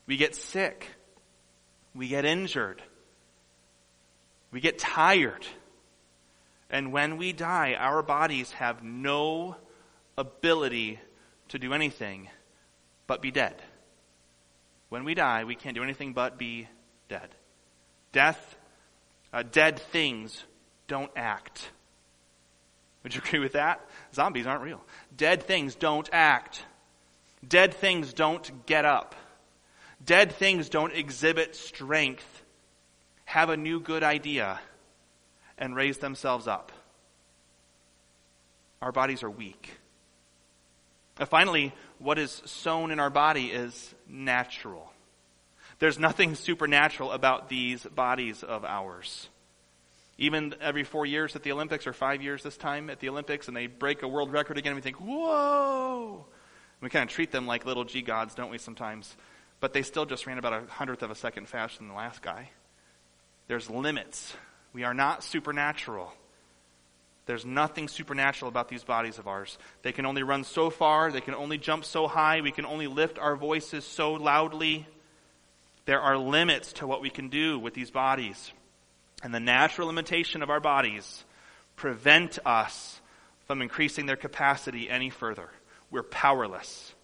We 0.07 0.17
get 0.17 0.35
sick. 0.35 0.89
We 1.95 2.09
get 2.09 2.25
injured. 2.25 2.83
We 4.51 4.61
get 4.61 4.79
tired. 4.79 5.47
And 6.71 6.93
when 6.93 7.19
we 7.19 7.35
die, 7.35 7.75
our 7.75 8.03
bodies 8.03 8.53
have 8.53 8.83
no 8.83 9.57
ability 10.17 10.99
to 11.49 11.59
do 11.59 11.75
anything 11.75 12.31
but 13.07 13.21
be 13.21 13.31
dead. 13.31 13.61
When 14.89 15.05
we 15.05 15.13
die, 15.13 15.45
we 15.45 15.57
can't 15.57 15.75
do 15.75 15.83
anything 15.83 16.15
but 16.15 16.39
be 16.39 16.69
dead. 17.11 17.29
Death, 18.13 18.57
uh, 19.33 19.43
dead 19.43 19.79
things 19.79 20.45
don't 20.89 21.11
act. 21.17 21.71
Would 23.03 23.15
you 23.15 23.23
agree 23.25 23.39
with 23.39 23.53
that? 23.53 23.81
Zombies 24.15 24.47
aren't 24.47 24.63
real. 24.63 24.83
Dead 25.17 25.43
things 25.43 25.75
don't 25.75 26.09
act. 26.13 26.65
Dead 27.47 27.73
things 27.75 28.13
don't 28.13 28.67
get 28.67 28.85
up. 28.85 29.15
Dead 30.05 30.33
things 30.33 30.69
don't 30.69 30.95
exhibit 30.95 31.55
strength, 31.55 32.43
have 33.27 33.51
a 33.51 33.57
new 33.57 33.81
good 33.81 34.03
idea, 34.03 34.59
and 35.59 35.77
raise 35.77 35.99
themselves 35.99 36.47
up. 36.49 36.73
Our 38.81 38.93
bodies 38.93 39.23
are 39.23 39.31
weak. 39.31 39.79
And 41.19 41.29
finally, 41.29 41.75
what 41.99 42.19
is 42.19 42.43
sown 42.47 42.91
in 42.91 42.99
our 42.99 43.11
body 43.11 43.49
is 43.49 43.95
natural. 44.09 44.91
There's 45.81 45.99
nothing 45.99 46.35
supernatural 46.35 47.11
about 47.11 47.49
these 47.49 47.83
bodies 47.85 48.43
of 48.43 48.65
ours. 48.65 49.29
Even 50.19 50.55
every 50.61 50.85
four 50.85 51.07
years 51.07 51.35
at 51.35 51.43
the 51.43 51.53
Olympics, 51.53 51.87
or 51.87 51.95
five 51.95 52.23
years 52.23 52.43
this 52.43 52.59
time 52.59 52.91
at 52.91 53.01
the 53.01 53.09
Olympics, 53.09 53.49
and 53.49 53.57
they 53.57 53.67
break 53.67 54.03
a 54.03 54.09
world 54.09 54.31
record 54.31 54.59
again, 54.59 54.75
we 54.75 54.83
think, 54.83 54.97
whoa! 54.97 56.27
And 56.27 56.83
We 56.83 56.91
kind 56.91 57.03
of 57.03 57.09
treat 57.09 57.33
them 57.33 57.47
like 57.47 57.65
little 57.65 57.85
g 57.85 58.03
gods, 58.03 58.35
don't 58.35 58.51
we, 58.51 58.59
sometimes? 58.59 59.17
But 59.59 59.73
they 59.73 59.81
still 59.81 60.05
just 60.05 60.27
ran 60.27 60.37
about 60.37 60.53
a 60.53 60.63
hundredth 60.71 61.03
of 61.03 61.11
a 61.11 61.15
second 61.15 61.49
faster 61.49 61.79
than 61.79 61.89
the 61.89 61.95
last 61.95 62.21
guy. 62.21 62.51
There's 63.49 63.71
limits. 63.71 64.35
We 64.75 64.85
are 64.85 64.95
not 64.95 65.25
supernatural. 65.25 66.13
There's 67.25 67.47
nothing 67.47 67.89
supernatural 67.89 68.51
about 68.51 68.69
these 68.69 68.85
bodies 68.85 69.19
of 69.19 69.27
ours. 69.27 69.57
They 69.83 69.93
can 69.93 70.05
only 70.05 70.23
run 70.23 70.45
so 70.45 70.69
far, 70.69 71.11
they 71.11 71.21
can 71.23 71.35
only 71.35 71.57
jump 71.57 71.87
so 71.87 72.07
high, 72.07 72.43
we 72.43 72.53
can 72.53 72.67
only 72.67 72.87
lift 72.87 73.19
our 73.19 73.35
voices 73.35 73.85
so 73.85 74.13
loudly. 74.13 74.87
There 75.91 76.01
are 76.01 76.17
limits 76.17 76.75
to 76.75 76.87
what 76.87 77.01
we 77.01 77.11
can 77.11 77.31
do 77.31 77.59
with 77.59 77.75
these 77.75 77.91
bodies. 77.91 78.53
And 79.25 79.35
the 79.35 79.41
natural 79.41 79.89
limitation 79.89 80.41
of 80.41 80.49
our 80.49 80.61
bodies 80.61 81.25
prevent 81.75 82.39
us 82.47 83.01
from 83.49 83.61
increasing 83.61 84.07
their 84.07 84.15
capacity 84.15 84.89
any 84.89 85.11
further. 85.11 85.51
We're 85.91 86.05
powerless. 86.05 86.95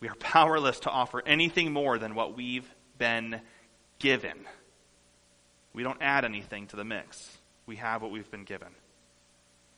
We 0.00 0.08
are 0.08 0.16
powerless 0.16 0.80
to 0.80 0.90
offer 0.90 1.22
anything 1.24 1.72
more 1.72 1.98
than 1.98 2.16
what 2.16 2.36
we've 2.36 2.68
been 2.98 3.40
given. 4.00 4.44
We 5.72 5.84
don't 5.84 6.02
add 6.02 6.24
anything 6.24 6.66
to 6.66 6.76
the 6.76 6.84
mix. 6.84 7.38
We 7.64 7.76
have 7.76 8.02
what 8.02 8.10
we've 8.10 8.28
been 8.32 8.42
given. 8.42 8.70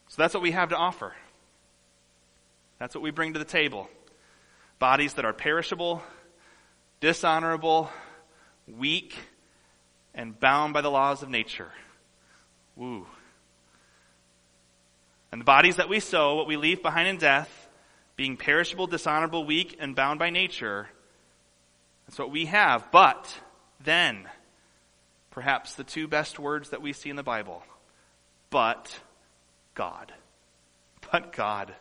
So 0.08 0.22
that's 0.22 0.32
what 0.32 0.42
we 0.42 0.52
have 0.52 0.70
to 0.70 0.76
offer. 0.76 1.12
That's 2.78 2.94
what 2.94 3.04
we 3.04 3.10
bring 3.10 3.34
to 3.34 3.38
the 3.38 3.44
table. 3.44 3.90
Bodies 4.78 5.12
that 5.14 5.26
are 5.26 5.34
perishable, 5.34 6.02
dishonorable, 7.02 7.90
weak, 8.76 9.14
and 10.14 10.38
bound 10.38 10.74
by 10.74 10.80
the 10.80 10.90
laws 10.90 11.22
of 11.22 11.28
nature. 11.28 11.70
Woo. 12.76 13.06
And 15.30 15.40
the 15.40 15.44
bodies 15.44 15.76
that 15.76 15.88
we 15.88 16.00
sow, 16.00 16.36
what 16.36 16.46
we 16.46 16.56
leave 16.56 16.82
behind 16.82 17.08
in 17.08 17.18
death, 17.18 17.68
being 18.16 18.36
perishable, 18.36 18.86
dishonorable, 18.86 19.44
weak, 19.44 19.76
and 19.78 19.94
bound 19.94 20.18
by 20.18 20.30
nature, 20.30 20.88
that's 22.06 22.18
what 22.18 22.30
we 22.30 22.46
have. 22.46 22.90
But 22.90 23.32
then, 23.80 24.28
perhaps 25.30 25.74
the 25.74 25.84
two 25.84 26.08
best 26.08 26.38
words 26.38 26.70
that 26.70 26.82
we 26.82 26.92
see 26.92 27.10
in 27.10 27.16
the 27.16 27.22
Bible, 27.22 27.62
but 28.50 28.98
God. 29.74 30.12
But 31.10 31.32
God. 31.32 31.72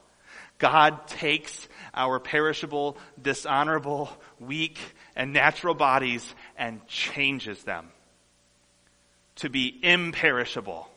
God 0.57 1.07
takes 1.07 1.67
our 1.93 2.19
perishable, 2.19 2.97
dishonorable, 3.21 4.09
weak, 4.39 4.79
and 5.15 5.33
natural 5.33 5.73
bodies 5.73 6.33
and 6.57 6.85
changes 6.87 7.63
them 7.63 7.89
to 9.35 9.49
be 9.49 9.79
imperishable, 9.83 10.89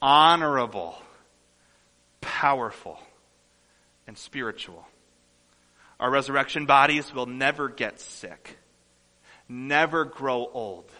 honorable, 0.00 1.00
powerful, 2.20 2.98
and 4.06 4.16
spiritual. 4.16 4.86
Our 5.98 6.10
resurrection 6.10 6.66
bodies 6.66 7.12
will 7.12 7.26
never 7.26 7.68
get 7.68 8.00
sick, 8.00 8.58
never 9.48 10.04
grow 10.04 10.48
old, 10.52 10.90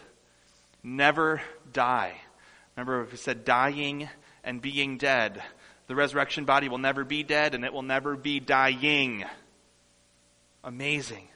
never 0.83 1.41
die. 1.71 2.15
Remember, 2.75 3.03
if 3.03 3.11
we 3.11 3.17
said 3.17 3.45
dying 3.45 4.09
and 4.43 4.61
being 4.61 4.97
dead. 4.97 5.41
The 5.87 5.95
resurrection 5.95 6.45
body 6.45 6.69
will 6.69 6.77
never 6.77 7.03
be 7.03 7.23
dead 7.23 7.55
and 7.55 7.65
it 7.65 7.73
will 7.73 7.81
never 7.83 8.15
be 8.15 8.39
dying. 8.39 9.25
Amazing. 10.63 11.27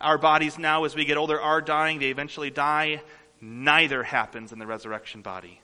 Our 0.00 0.18
bodies 0.18 0.58
now, 0.58 0.84
as 0.84 0.94
we 0.94 1.04
get 1.04 1.16
older, 1.16 1.40
are 1.40 1.60
dying. 1.60 1.98
They 1.98 2.10
eventually 2.10 2.50
die. 2.50 3.02
Neither 3.40 4.02
happens 4.02 4.52
in 4.52 4.58
the 4.58 4.66
resurrection 4.66 5.22
body. 5.22 5.60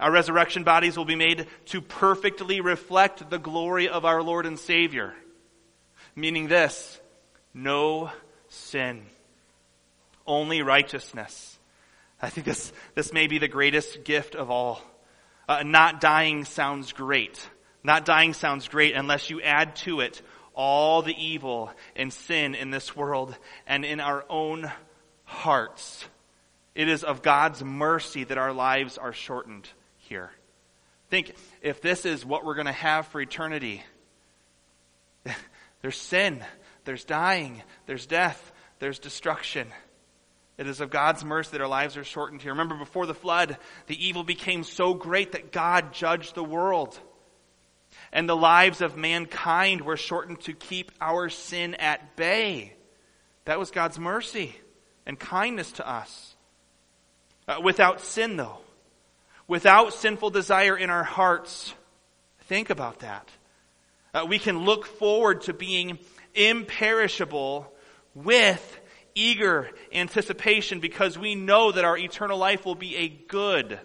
Our 0.00 0.10
resurrection 0.10 0.64
bodies 0.64 0.96
will 0.96 1.04
be 1.04 1.14
made 1.14 1.46
to 1.66 1.80
perfectly 1.80 2.60
reflect 2.60 3.30
the 3.30 3.38
glory 3.38 3.88
of 3.88 4.04
our 4.04 4.22
Lord 4.22 4.46
and 4.46 4.58
Savior. 4.58 5.14
Meaning 6.16 6.48
this, 6.48 7.00
no 7.54 8.10
sin. 8.48 9.02
Only 10.26 10.62
righteousness. 10.62 11.58
I 12.20 12.30
think 12.30 12.46
this, 12.46 12.72
this 12.94 13.12
may 13.12 13.26
be 13.26 13.38
the 13.38 13.48
greatest 13.48 14.04
gift 14.04 14.34
of 14.34 14.50
all. 14.50 14.80
Uh, 15.48 15.62
not 15.64 16.00
dying 16.00 16.44
sounds 16.44 16.92
great. 16.92 17.38
Not 17.82 18.04
dying 18.04 18.32
sounds 18.32 18.68
great 18.68 18.94
unless 18.94 19.30
you 19.30 19.42
add 19.42 19.76
to 19.76 20.00
it 20.00 20.22
all 20.54 21.02
the 21.02 21.14
evil 21.16 21.70
and 21.96 22.12
sin 22.12 22.54
in 22.54 22.70
this 22.70 22.96
world 22.96 23.36
and 23.66 23.84
in 23.84 24.00
our 24.00 24.24
own 24.28 24.70
hearts. 25.24 26.04
It 26.74 26.88
is 26.88 27.04
of 27.04 27.22
God's 27.22 27.62
mercy 27.62 28.24
that 28.24 28.38
our 28.38 28.52
lives 28.52 28.98
are 28.98 29.12
shortened 29.12 29.68
here. 29.98 30.30
Think 31.10 31.34
if 31.60 31.80
this 31.80 32.06
is 32.06 32.24
what 32.24 32.44
we're 32.44 32.54
going 32.54 32.66
to 32.66 32.72
have 32.72 33.06
for 33.08 33.20
eternity, 33.20 33.82
there's 35.82 35.98
sin, 35.98 36.42
there's 36.84 37.04
dying, 37.04 37.62
there's 37.86 38.06
death, 38.06 38.52
there's 38.78 38.98
destruction. 38.98 39.68
It 40.58 40.66
is 40.66 40.80
of 40.80 40.90
God's 40.90 41.24
mercy 41.24 41.52
that 41.52 41.60
our 41.60 41.68
lives 41.68 41.96
are 41.96 42.04
shortened 42.04 42.42
here. 42.42 42.52
Remember, 42.52 42.76
before 42.76 43.06
the 43.06 43.14
flood, 43.14 43.56
the 43.86 44.06
evil 44.06 44.24
became 44.24 44.64
so 44.64 44.94
great 44.94 45.32
that 45.32 45.52
God 45.52 45.92
judged 45.92 46.34
the 46.34 46.44
world. 46.44 46.98
And 48.12 48.28
the 48.28 48.36
lives 48.36 48.80
of 48.80 48.96
mankind 48.96 49.80
were 49.80 49.96
shortened 49.96 50.40
to 50.42 50.52
keep 50.52 50.92
our 51.00 51.28
sin 51.28 51.74
at 51.76 52.16
bay. 52.16 52.74
That 53.46 53.58
was 53.58 53.70
God's 53.70 53.98
mercy 53.98 54.54
and 55.06 55.18
kindness 55.18 55.72
to 55.72 55.88
us. 55.88 56.36
Uh, 57.48 57.60
without 57.62 58.00
sin, 58.00 58.36
though, 58.36 58.58
without 59.48 59.94
sinful 59.94 60.30
desire 60.30 60.76
in 60.76 60.90
our 60.90 61.02
hearts, 61.02 61.74
think 62.42 62.70
about 62.70 63.00
that. 63.00 63.28
Uh, 64.14 64.26
we 64.28 64.38
can 64.38 64.64
look 64.64 64.86
forward 64.86 65.42
to 65.42 65.52
being 65.52 65.98
imperishable 66.34 67.72
with 68.14 68.80
eager 69.14 69.70
anticipation 69.92 70.80
because 70.80 71.18
we 71.18 71.34
know 71.34 71.72
that 71.72 71.84
our 71.84 71.96
eternal 71.96 72.38
life 72.38 72.64
will 72.64 72.74
be 72.74 72.96
a 72.96 73.08
good, 73.08 73.78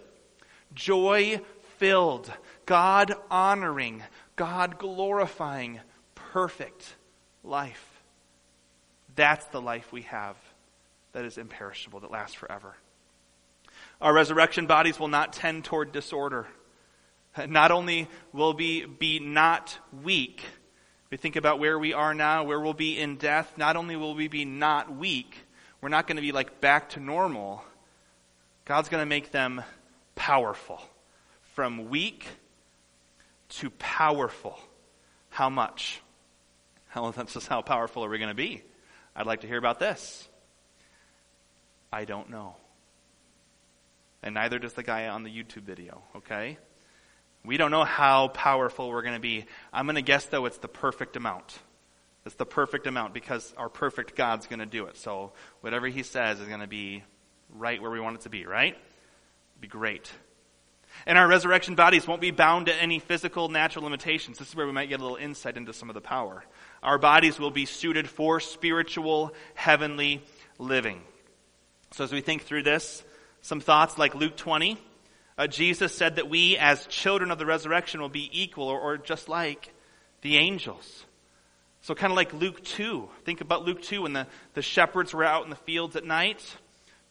joy 0.74 1.40
filled, 1.78 2.30
God 2.66 3.14
honoring, 3.30 4.02
God 4.38 4.78
glorifying, 4.78 5.80
perfect 6.14 6.94
life. 7.44 8.02
That's 9.16 9.44
the 9.46 9.60
life 9.60 9.92
we 9.92 10.02
have 10.02 10.36
that 11.12 11.24
is 11.24 11.36
imperishable, 11.36 12.00
that 12.00 12.10
lasts 12.10 12.34
forever. 12.34 12.76
Our 14.00 14.14
resurrection 14.14 14.66
bodies 14.66 14.98
will 14.98 15.08
not 15.08 15.32
tend 15.32 15.64
toward 15.64 15.90
disorder. 15.90 16.46
Not 17.48 17.72
only 17.72 18.08
will 18.32 18.54
we 18.54 18.86
be 18.86 19.18
not 19.18 19.76
weak, 20.04 20.42
we 21.10 21.16
think 21.16 21.36
about 21.36 21.58
where 21.58 21.78
we 21.78 21.92
are 21.92 22.14
now, 22.14 22.44
where 22.44 22.60
we'll 22.60 22.74
be 22.74 22.98
in 22.98 23.16
death, 23.16 23.54
not 23.56 23.76
only 23.76 23.96
will 23.96 24.14
we 24.14 24.28
be 24.28 24.44
not 24.44 24.94
weak, 24.94 25.34
we're 25.80 25.88
not 25.88 26.06
going 26.06 26.16
to 26.16 26.22
be 26.22 26.32
like 26.32 26.60
back 26.60 26.90
to 26.90 27.00
normal. 27.00 27.64
God's 28.64 28.88
going 28.88 29.02
to 29.02 29.06
make 29.06 29.32
them 29.32 29.62
powerful. 30.14 30.80
From 31.54 31.88
weak 31.88 32.26
to 33.48 33.70
powerful. 33.70 34.58
How 35.30 35.48
much? 35.48 36.00
That's 36.94 37.34
just 37.34 37.48
how 37.48 37.62
powerful 37.62 38.04
are 38.04 38.08
we 38.08 38.18
going 38.18 38.30
to 38.30 38.34
be? 38.34 38.62
I'd 39.14 39.26
like 39.26 39.40
to 39.40 39.46
hear 39.46 39.58
about 39.58 39.78
this. 39.78 40.28
I 41.92 42.04
don't 42.04 42.30
know. 42.30 42.56
And 44.22 44.34
neither 44.34 44.58
does 44.58 44.72
the 44.72 44.82
guy 44.82 45.08
on 45.08 45.22
the 45.22 45.30
YouTube 45.30 45.62
video, 45.62 46.02
okay? 46.16 46.58
We 47.44 47.56
don't 47.56 47.70
know 47.70 47.84
how 47.84 48.28
powerful 48.28 48.88
we're 48.88 49.02
going 49.02 49.14
to 49.14 49.20
be. 49.20 49.46
I'm 49.72 49.86
going 49.86 49.96
to 49.96 50.02
guess, 50.02 50.26
though, 50.26 50.46
it's 50.46 50.58
the 50.58 50.68
perfect 50.68 51.16
amount. 51.16 51.58
It's 52.26 52.34
the 52.34 52.46
perfect 52.46 52.86
amount 52.86 53.14
because 53.14 53.54
our 53.56 53.68
perfect 53.68 54.16
God's 54.16 54.46
going 54.46 54.58
to 54.58 54.66
do 54.66 54.86
it. 54.86 54.96
So 54.96 55.32
whatever 55.60 55.86
He 55.86 56.02
says 56.02 56.40
is 56.40 56.48
going 56.48 56.60
to 56.60 56.66
be 56.66 57.04
right 57.50 57.80
where 57.80 57.90
we 57.90 58.00
want 58.00 58.16
it 58.16 58.22
to 58.22 58.28
be, 58.28 58.44
right? 58.44 58.76
Be 59.60 59.68
great. 59.68 60.10
And 61.06 61.18
our 61.18 61.26
resurrection 61.28 61.74
bodies 61.74 62.06
won't 62.06 62.20
be 62.20 62.30
bound 62.30 62.66
to 62.66 62.74
any 62.74 62.98
physical, 62.98 63.48
natural 63.48 63.84
limitations. 63.84 64.38
This 64.38 64.48
is 64.48 64.56
where 64.56 64.66
we 64.66 64.72
might 64.72 64.88
get 64.88 65.00
a 65.00 65.02
little 65.02 65.16
insight 65.16 65.56
into 65.56 65.72
some 65.72 65.88
of 65.88 65.94
the 65.94 66.00
power. 66.00 66.44
Our 66.82 66.98
bodies 66.98 67.38
will 67.38 67.50
be 67.50 67.64
suited 67.64 68.08
for 68.08 68.40
spiritual, 68.40 69.34
heavenly 69.54 70.22
living. 70.58 71.02
So 71.92 72.04
as 72.04 72.12
we 72.12 72.20
think 72.20 72.42
through 72.42 72.62
this, 72.62 73.02
some 73.40 73.60
thoughts 73.60 73.98
like 73.98 74.14
Luke 74.14 74.36
20, 74.36 74.78
uh, 75.38 75.46
Jesus 75.46 75.94
said 75.94 76.16
that 76.16 76.28
we, 76.28 76.56
as 76.56 76.86
children 76.86 77.30
of 77.30 77.38
the 77.38 77.46
resurrection, 77.46 78.00
will 78.00 78.08
be 78.08 78.28
equal 78.32 78.68
or, 78.68 78.80
or 78.80 78.98
just 78.98 79.28
like 79.28 79.72
the 80.22 80.36
angels. 80.36 81.04
So, 81.82 81.94
kind 81.94 82.10
of 82.10 82.16
like 82.16 82.32
Luke 82.32 82.62
2. 82.64 83.08
Think 83.24 83.40
about 83.40 83.64
Luke 83.64 83.80
2 83.80 84.02
when 84.02 84.12
the, 84.12 84.26
the 84.54 84.62
shepherds 84.62 85.14
were 85.14 85.24
out 85.24 85.44
in 85.44 85.50
the 85.50 85.56
fields 85.56 85.94
at 85.94 86.04
night, 86.04 86.42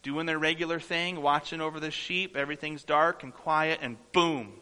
doing 0.02 0.26
their 0.26 0.38
regular 0.38 0.80
thing, 0.80 1.20
watching 1.20 1.60
over 1.60 1.80
the 1.80 1.90
sheep. 1.90 2.36
Everything's 2.36 2.84
dark 2.84 3.22
and 3.22 3.34
quiet, 3.34 3.80
and 3.82 3.96
boom, 4.12 4.52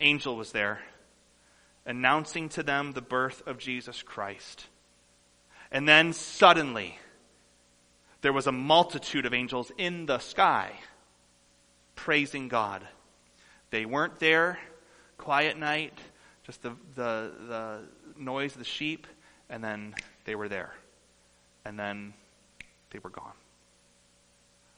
angel 0.00 0.36
was 0.36 0.52
there, 0.52 0.80
announcing 1.84 2.48
to 2.50 2.62
them 2.62 2.92
the 2.92 3.02
birth 3.02 3.42
of 3.46 3.58
Jesus 3.58 4.02
Christ. 4.02 4.66
And 5.72 5.88
then 5.88 6.12
suddenly, 6.12 6.98
there 8.22 8.32
was 8.32 8.46
a 8.46 8.52
multitude 8.52 9.26
of 9.26 9.34
angels 9.34 9.72
in 9.78 10.06
the 10.06 10.18
sky 10.18 10.72
praising 11.94 12.48
God. 12.48 12.86
They 13.70 13.84
weren't 13.84 14.18
there, 14.18 14.58
quiet 15.18 15.58
night, 15.58 15.98
just 16.44 16.62
the, 16.62 16.70
the, 16.94 17.32
the 17.46 17.78
noise 18.16 18.52
of 18.52 18.58
the 18.58 18.64
sheep, 18.64 19.06
and 19.48 19.62
then 19.62 19.94
they 20.24 20.34
were 20.34 20.48
there. 20.48 20.74
And 21.64 21.78
then 21.78 22.14
they 22.90 22.98
were 22.98 23.10
gone. 23.10 23.34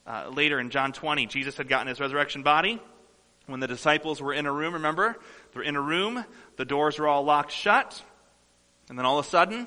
Uh, 0.07 0.29
later 0.33 0.59
in 0.59 0.71
John 0.71 0.93
20, 0.93 1.27
Jesus 1.27 1.57
had 1.57 1.69
gotten 1.69 1.87
his 1.87 2.01
resurrection 2.01 2.43
body. 2.43 2.81
When 3.47 3.61
the 3.61 3.67
disciples 3.67 4.23
were 4.23 4.33
in 4.33 4.47
a 4.47 4.53
room, 4.53 4.75
remember? 4.75 5.17
They're 5.53 5.63
in 5.63 5.77
a 5.77 5.81
room, 5.81 6.25
the 6.57 6.65
doors 6.65 6.99
are 6.99 7.09
all 7.09 7.25
locked 7.25 7.53
shut, 7.53 8.03
and 8.89 8.99
then 8.99 9.05
all 9.05 9.19
of 9.19 9.27
a 9.27 9.29
sudden, 9.29 9.67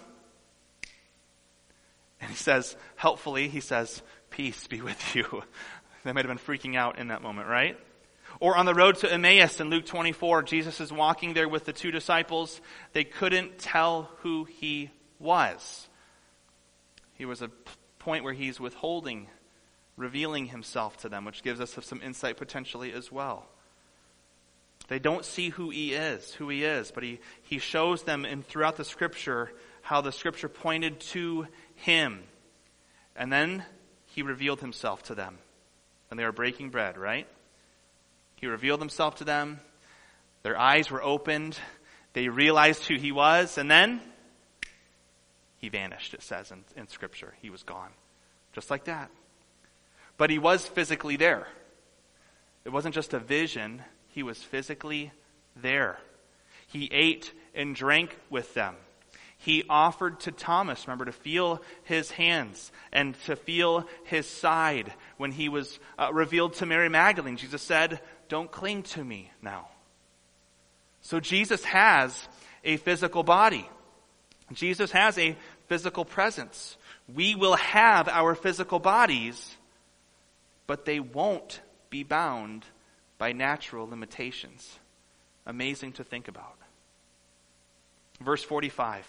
and 2.22 2.30
he 2.30 2.36
says, 2.36 2.76
helpfully, 2.96 3.50
he 3.50 3.60
says, 3.60 4.02
Peace 4.30 4.68
be 4.68 4.82
with 4.82 5.16
you. 5.16 5.44
They 6.04 6.12
might 6.12 6.24
have 6.24 6.38
been 6.38 6.56
freaking 6.56 6.76
out 6.76 7.00
in 7.00 7.08
that 7.08 7.24
moment, 7.24 7.48
right? 7.48 7.80
Or 8.40 8.56
on 8.56 8.68
the 8.68 8.76
road 8.76 8.98
to 8.98 9.12
Emmaus 9.12 9.60
in 9.60 9.72
Luke 9.72 9.88
24, 9.88 10.44
Jesus 10.44 10.80
is 10.80 10.94
walking 10.94 11.34
there 11.34 11.50
with 11.50 11.66
the 11.66 11.74
two 11.74 11.90
disciples. 11.90 12.62
They 12.94 13.04
couldn't 13.04 13.58
tell 13.58 14.12
who 14.18 14.44
he 14.44 14.92
was. 15.18 15.88
He 17.14 17.26
was 17.26 17.42
a 17.42 17.50
point 17.98 18.24
where 18.24 18.34
he's 18.34 18.60
withholding, 18.60 19.28
revealing 19.98 20.48
himself 20.48 20.98
to 20.98 21.10
them, 21.10 21.26
which 21.26 21.44
gives 21.44 21.62
us 21.62 21.78
some 21.82 22.02
insight 22.02 22.38
potentially 22.38 22.92
as 22.92 23.12
well. 23.12 23.46
They 24.88 25.00
don't 25.00 25.26
see 25.26 25.50
who 25.50 25.70
he 25.70 25.94
is, 25.94 26.34
who 26.34 26.50
he 26.50 26.64
is, 26.64 26.92
but 26.92 27.04
he, 27.04 27.20
he 27.44 27.58
shows 27.60 28.04
them 28.04 28.26
in 28.26 28.44
throughout 28.44 28.76
the 28.76 28.86
scripture 28.86 29.52
how 29.82 30.02
the 30.02 30.12
scripture 30.12 30.50
pointed 30.50 31.00
to 31.00 31.48
him. 31.76 32.24
And 33.16 33.32
then 33.32 33.64
he 34.08 34.22
revealed 34.22 34.60
himself 34.60 35.04
to 35.04 35.16
them 35.16 35.38
And 36.10 36.20
they 36.20 36.24
were 36.24 36.32
breaking 36.32 36.70
bread, 36.70 36.98
right? 36.98 37.28
He 38.36 38.48
revealed 38.48 38.80
himself 38.80 39.16
to 39.16 39.24
them. 39.24 39.60
Their 40.44 40.58
eyes 40.58 40.92
were 40.92 41.02
opened. 41.02 41.58
They 42.14 42.30
realized 42.30 42.86
who 42.86 42.96
he 42.96 43.12
was, 43.12 43.58
and 43.58 43.70
then 43.70 44.02
he 45.58 45.70
vanished, 45.70 46.14
it 46.14 46.22
says 46.22 46.52
in, 46.52 46.64
in 46.78 46.88
Scripture. 46.88 47.34
He 47.42 47.50
was 47.50 47.64
gone. 47.64 47.90
Just 48.54 48.70
like 48.70 48.86
that. 48.86 49.10
But 50.18 50.30
he 50.30 50.40
was 50.40 50.66
physically 50.66 51.16
there. 51.16 51.48
It 52.64 52.70
wasn't 52.70 52.96
just 52.96 53.14
a 53.14 53.20
vision, 53.20 53.84
he 54.10 54.24
was 54.24 54.42
physically 54.42 55.12
there. 55.56 56.00
He 56.68 56.90
ate 56.92 57.32
and 57.54 57.76
drank 57.76 58.18
with 58.30 58.54
them 58.54 58.76
he 59.46 59.64
offered 59.70 60.22
to 60.22 60.32
Thomas, 60.32 60.88
remember, 60.88 61.06
to 61.06 61.12
feel 61.12 61.62
his 61.84 62.10
hands 62.10 62.72
and 62.92 63.16
to 63.26 63.36
feel 63.36 63.88
his 64.06 64.28
side 64.28 64.92
when 65.18 65.32
he 65.32 65.50
was 65.50 65.80
uh, 66.00 66.12
revealed 66.12 66.54
to 66.56 66.66
Mary 66.66 66.90
Magdalene. 66.90 67.38
Jesus 67.38 67.62
said, 67.62 68.00
Don't 68.28 68.52
cling 68.52 68.82
to 68.84 69.04
me 69.04 69.32
now. 69.44 69.68
So 71.02 71.20
Jesus 71.20 71.64
has 71.66 72.28
a 72.64 72.78
physical 72.78 73.22
body. 73.22 73.70
Jesus 74.52 74.92
has 74.92 75.16
a 75.20 75.36
physical 75.68 76.06
presence. 76.06 76.76
We 77.14 77.36
will 77.36 77.56
have 77.56 78.08
our 78.08 78.34
physical 78.34 78.80
bodies, 78.80 79.56
but 80.68 80.86
they 80.86 81.00
won't 81.00 81.62
be 81.90 82.04
bound 82.04 82.66
by 83.18 83.32
natural 83.32 83.88
limitations. 83.88 84.80
Amazing 85.46 85.94
to 85.94 86.04
think 86.04 86.28
about. 86.28 86.58
Verse 88.20 88.44
45 88.44 89.06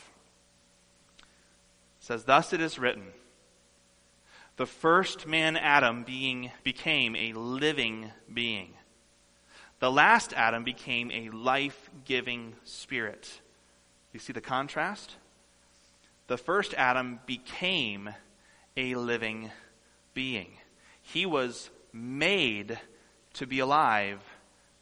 says, 2.00 2.24
Thus 2.24 2.52
it 2.52 2.60
is 2.60 2.78
written, 2.78 3.06
the 4.56 4.66
first 4.66 5.26
man 5.26 5.56
Adam 5.56 6.02
being 6.04 6.50
became 6.62 7.14
a 7.14 7.32
living 7.34 8.10
being. 8.32 8.72
The 9.80 9.90
last 9.90 10.32
Adam 10.32 10.64
became 10.64 11.10
a 11.10 11.28
life-giving 11.30 12.54
spirit. 12.64 13.40
You 14.12 14.20
see 14.20 14.32
the 14.32 14.40
contrast? 14.40 15.16
The 16.28 16.38
first 16.38 16.72
Adam 16.74 17.20
became 17.26 18.10
a 18.76 18.94
living 18.94 19.50
being. 20.14 20.52
He 21.12 21.26
was 21.26 21.70
made 21.92 22.78
to 23.34 23.46
be 23.46 23.60
alive 23.60 24.20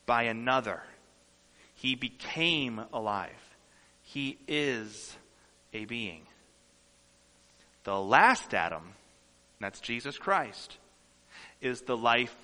by 0.07 0.25
another. 0.25 0.83
He 1.75 1.95
became 1.95 2.81
alive. 2.93 3.31
He 4.03 4.39
is 4.49 5.17
a 5.73 5.85
being. 5.85 6.23
The 7.85 8.01
last 8.01 8.55
Adam, 8.55 8.95
that's 9.61 9.81
Jesus 9.81 10.17
Christ, 10.17 10.79
is 11.61 11.83
the 11.83 11.97
life 11.97 12.37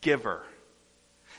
giver. 0.00 0.42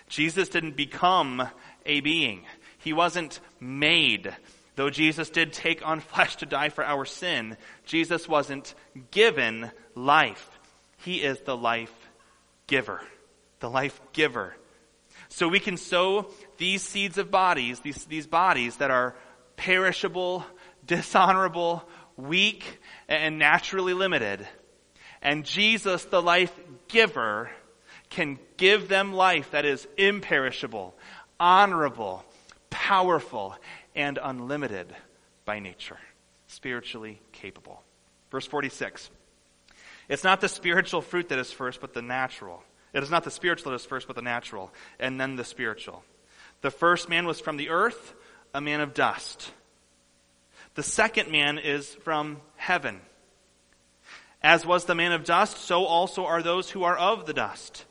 Jesus 0.07 0.49
didn't 0.49 0.75
become 0.75 1.47
a 1.85 2.01
being. 2.01 2.45
He 2.79 2.93
wasn't 2.93 3.39
made. 3.59 4.35
Though 4.75 4.89
Jesus 4.89 5.29
did 5.29 5.53
take 5.53 5.85
on 5.85 5.99
flesh 5.99 6.37
to 6.37 6.45
die 6.45 6.69
for 6.69 6.83
our 6.83 7.05
sin, 7.05 7.57
Jesus 7.85 8.27
wasn't 8.27 8.73
given 9.11 9.71
life. 9.93 10.58
He 10.99 11.17
is 11.17 11.39
the 11.41 11.55
life 11.55 11.93
giver. 12.67 13.01
The 13.59 13.69
life 13.69 13.99
giver. 14.13 14.55
So 15.29 15.47
we 15.47 15.59
can 15.59 15.77
sow 15.77 16.27
these 16.57 16.81
seeds 16.81 17.17
of 17.17 17.29
bodies, 17.29 17.79
these, 17.81 18.05
these 18.05 18.27
bodies 18.27 18.77
that 18.77 18.91
are 18.91 19.15
perishable, 19.55 20.45
dishonorable, 20.85 21.87
weak, 22.17 22.79
and 23.07 23.37
naturally 23.37 23.93
limited. 23.93 24.47
And 25.21 25.45
Jesus, 25.45 26.05
the 26.05 26.21
life 26.21 26.57
giver, 26.87 27.51
can 28.09 28.39
give 28.57 28.87
them 28.87 29.13
life 29.13 29.51
that 29.51 29.65
is 29.65 29.87
imperishable, 29.97 30.95
honorable, 31.39 32.25
powerful, 32.69 33.55
and 33.95 34.17
unlimited 34.21 34.87
by 35.45 35.59
nature, 35.59 35.99
spiritually 36.47 37.21
capable. 37.31 37.83
Verse 38.31 38.47
46. 38.47 39.09
It's 40.09 40.23
not 40.23 40.41
the 40.41 40.49
spiritual 40.49 41.01
fruit 41.01 41.29
that 41.29 41.39
is 41.39 41.51
first, 41.51 41.79
but 41.79 41.93
the 41.93 42.01
natural. 42.01 42.63
It 42.93 43.03
is 43.03 43.11
not 43.11 43.23
the 43.23 43.31
spiritual 43.31 43.71
that 43.71 43.75
is 43.75 43.85
first, 43.85 44.07
but 44.07 44.15
the 44.15 44.23
natural, 44.23 44.73
and 44.99 45.21
then 45.21 45.35
the 45.35 45.43
spiritual. 45.43 46.03
The 46.61 46.71
first 46.71 47.07
man 47.07 47.27
was 47.27 47.39
from 47.39 47.57
the 47.57 47.69
earth, 47.69 48.15
a 48.53 48.59
man 48.59 48.81
of 48.81 48.95
dust. 48.95 49.51
The 50.73 50.83
second 50.83 51.31
man 51.31 51.59
is 51.59 51.93
from 51.95 52.41
heaven. 52.55 53.01
As 54.41 54.65
was 54.65 54.85
the 54.85 54.95
man 54.95 55.11
of 55.11 55.25
dust, 55.25 55.57
so 55.57 55.85
also 55.85 56.25
are 56.25 56.41
those 56.41 56.69
who 56.69 56.83
are 56.83 56.97
of 56.97 57.25
the 57.25 57.33
dust. 57.33 57.85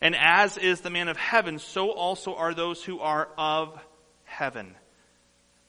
And 0.00 0.14
as 0.14 0.58
is 0.58 0.82
the 0.82 0.90
man 0.90 1.08
of 1.08 1.16
heaven, 1.16 1.58
so 1.58 1.90
also 1.90 2.34
are 2.34 2.52
those 2.52 2.84
who 2.84 3.00
are 3.00 3.28
of 3.38 3.78
heaven. 4.24 4.74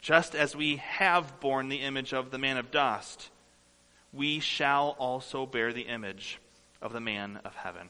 Just 0.02 0.36
as 0.36 0.56
we 0.56 0.78
have 0.78 1.40
borne 1.40 1.70
the 1.70 1.82
image 1.82 2.14
of 2.14 2.32
the 2.32 2.38
man 2.38 2.58
of 2.58 2.72
dust, 2.72 3.30
we 4.18 4.40
shall 4.40 4.96
also 4.98 5.46
bear 5.46 5.72
the 5.72 5.84
image 5.84 6.40
of 6.82 6.92
the 6.92 7.00
man 7.00 7.40
of 7.46 7.56
heaven. 7.56 7.90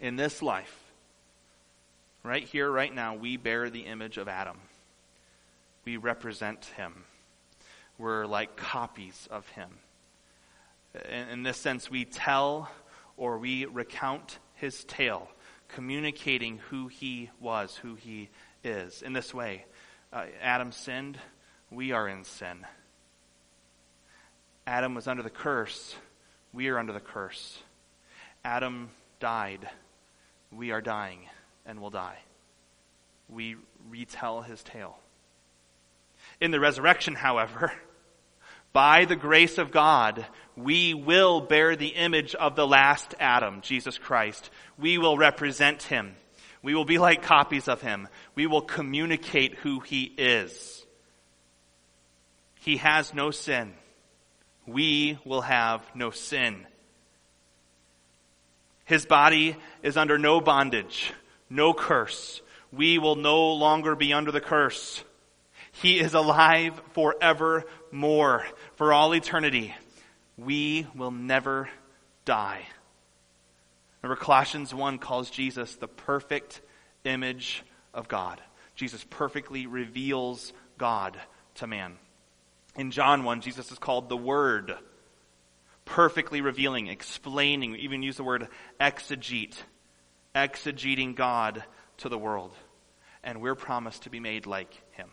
In 0.00 0.16
this 0.16 0.42
life, 0.42 0.76
right 2.24 2.42
here, 2.42 2.70
right 2.70 2.92
now, 2.92 3.14
we 3.14 3.36
bear 3.36 3.70
the 3.70 3.86
image 3.86 4.18
of 4.18 4.28
Adam. 4.28 4.58
We 5.84 5.96
represent 5.98 6.64
him. 6.76 7.04
We're 7.96 8.26
like 8.26 8.56
copies 8.56 9.28
of 9.30 9.46
him. 9.50 9.70
In, 11.08 11.28
in 11.28 11.42
this 11.44 11.58
sense, 11.58 11.88
we 11.88 12.04
tell 12.04 12.68
or 13.16 13.38
we 13.38 13.66
recount 13.66 14.38
his 14.54 14.84
tale, 14.84 15.28
communicating 15.68 16.58
who 16.70 16.88
he 16.88 17.30
was, 17.40 17.76
who 17.76 17.94
he 17.94 18.30
is. 18.64 19.02
In 19.02 19.12
this 19.12 19.32
way, 19.32 19.64
uh, 20.12 20.24
Adam 20.42 20.72
sinned, 20.72 21.18
we 21.70 21.92
are 21.92 22.08
in 22.08 22.24
sin. 22.24 22.66
Adam 24.66 24.94
was 24.94 25.06
under 25.06 25.22
the 25.22 25.30
curse, 25.30 25.94
we 26.52 26.68
are 26.68 26.78
under 26.78 26.92
the 26.92 27.00
curse. 27.00 27.58
Adam 28.44 28.90
died, 29.20 29.68
we 30.50 30.70
are 30.70 30.80
dying 30.80 31.20
and 31.66 31.80
will 31.80 31.90
die. 31.90 32.18
We 33.28 33.56
retell 33.88 34.42
his 34.42 34.62
tale. 34.62 34.98
In 36.40 36.50
the 36.50 36.60
resurrection, 36.60 37.14
however, 37.14 37.72
by 38.72 39.04
the 39.04 39.16
grace 39.16 39.58
of 39.58 39.70
God, 39.70 40.26
we 40.56 40.94
will 40.94 41.40
bear 41.40 41.76
the 41.76 41.88
image 41.88 42.34
of 42.34 42.56
the 42.56 42.66
last 42.66 43.14
Adam, 43.20 43.60
Jesus 43.60 43.98
Christ. 43.98 44.50
We 44.78 44.98
will 44.98 45.16
represent 45.18 45.82
him. 45.82 46.14
We 46.62 46.74
will 46.74 46.86
be 46.86 46.98
like 46.98 47.22
copies 47.22 47.68
of 47.68 47.82
him. 47.82 48.08
We 48.34 48.46
will 48.46 48.62
communicate 48.62 49.56
who 49.56 49.80
he 49.80 50.04
is. 50.04 50.84
He 52.60 52.78
has 52.78 53.12
no 53.12 53.30
sin. 53.30 53.74
We 54.66 55.18
will 55.24 55.42
have 55.42 55.82
no 55.94 56.10
sin. 56.10 56.66
His 58.84 59.06
body 59.06 59.56
is 59.82 59.96
under 59.96 60.18
no 60.18 60.40
bondage, 60.40 61.12
no 61.48 61.72
curse. 61.72 62.42
We 62.72 62.98
will 62.98 63.16
no 63.16 63.52
longer 63.52 63.94
be 63.94 64.12
under 64.12 64.30
the 64.30 64.40
curse. 64.40 65.02
He 65.72 65.98
is 65.98 66.14
alive 66.14 66.80
forevermore, 66.92 68.46
for 68.76 68.92
all 68.92 69.14
eternity. 69.14 69.74
We 70.36 70.86
will 70.94 71.10
never 71.10 71.68
die. 72.24 72.66
Remember, 74.02 74.22
Colossians 74.22 74.74
1 74.74 74.98
calls 74.98 75.30
Jesus 75.30 75.76
the 75.76 75.88
perfect 75.88 76.60
image 77.04 77.62
of 77.94 78.06
God. 78.08 78.40
Jesus 78.74 79.04
perfectly 79.08 79.66
reveals 79.66 80.52
God 80.76 81.18
to 81.56 81.66
man. 81.66 81.96
In 82.76 82.90
John 82.90 83.24
1, 83.24 83.40
Jesus 83.40 83.70
is 83.70 83.78
called 83.78 84.08
the 84.08 84.16
Word, 84.16 84.74
perfectly 85.84 86.40
revealing, 86.40 86.88
explaining, 86.88 87.72
we 87.72 87.78
even 87.78 88.02
use 88.02 88.16
the 88.16 88.24
word 88.24 88.48
exegete, 88.80 89.56
exegeting 90.34 91.14
God 91.14 91.62
to 91.98 92.08
the 92.08 92.18
world. 92.18 92.52
And 93.22 93.40
we're 93.40 93.54
promised 93.54 94.02
to 94.02 94.10
be 94.10 94.20
made 94.20 94.46
like 94.46 94.74
Him. 94.92 95.10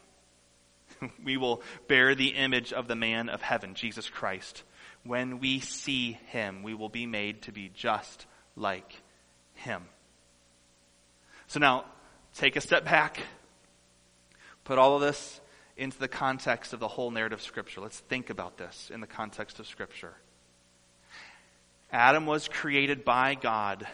we 1.23 1.37
will 1.37 1.61
bear 1.87 2.15
the 2.15 2.29
image 2.29 2.73
of 2.73 2.87
the 2.87 2.95
man 2.95 3.29
of 3.29 3.41
heaven, 3.41 3.73
Jesus 3.73 4.09
Christ. 4.09 4.63
When 5.03 5.39
we 5.39 5.59
see 5.59 6.13
him, 6.27 6.63
we 6.63 6.73
will 6.73 6.89
be 6.89 7.05
made 7.05 7.43
to 7.43 7.51
be 7.51 7.69
just 7.73 8.25
like 8.55 9.01
him. 9.53 9.83
So 11.47 11.59
now, 11.59 11.85
take 12.35 12.55
a 12.55 12.61
step 12.61 12.85
back. 12.85 13.19
Put 14.63 14.77
all 14.77 14.95
of 14.95 15.01
this 15.01 15.40
into 15.81 15.99
the 15.99 16.07
context 16.07 16.73
of 16.73 16.79
the 16.79 16.87
whole 16.87 17.11
narrative 17.11 17.39
of 17.39 17.43
Scripture. 17.43 17.81
Let's 17.81 17.99
think 17.99 18.29
about 18.29 18.57
this 18.57 18.91
in 18.93 19.01
the 19.01 19.07
context 19.07 19.59
of 19.59 19.67
Scripture. 19.67 20.13
Adam 21.91 22.25
was 22.25 22.47
created 22.47 23.03
by 23.03 23.35
God 23.35 23.85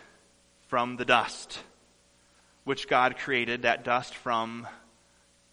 from 0.68 0.98
the 0.98 1.06
dust, 1.06 1.60
which 2.64 2.88
God 2.88 3.18
created, 3.18 3.64
that 3.64 3.84
dust 3.84 4.14
from 4.14 4.68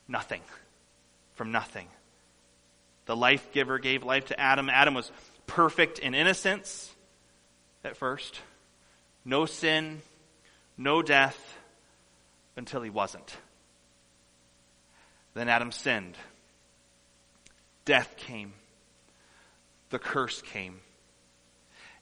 nothing 0.09 0.43
from 1.35 1.53
nothing. 1.53 1.89
The 3.07 3.17
life 3.17 3.53
giver 3.53 3.79
gave 3.79 4.03
life 4.03 4.27
to 4.27 4.41
Adam. 4.41 4.71
Adam 4.71 4.95
was 4.95 5.11
perfect 5.47 5.99
in 5.99 6.15
innocence 6.15 6.93
at 7.85 7.97
first. 7.97 8.41
No 9.25 9.47
sin, 9.47 10.01
no 10.79 11.03
death 11.03 11.59
until 12.57 12.83
he 12.83 12.91
wasn't. 12.91 13.37
Then 15.35 15.49
Adam 15.49 15.73
sinned. 15.73 16.17
Death 17.85 18.17
came. 18.17 18.53
The 19.91 19.99
curse 19.99 20.41
came. 20.43 20.81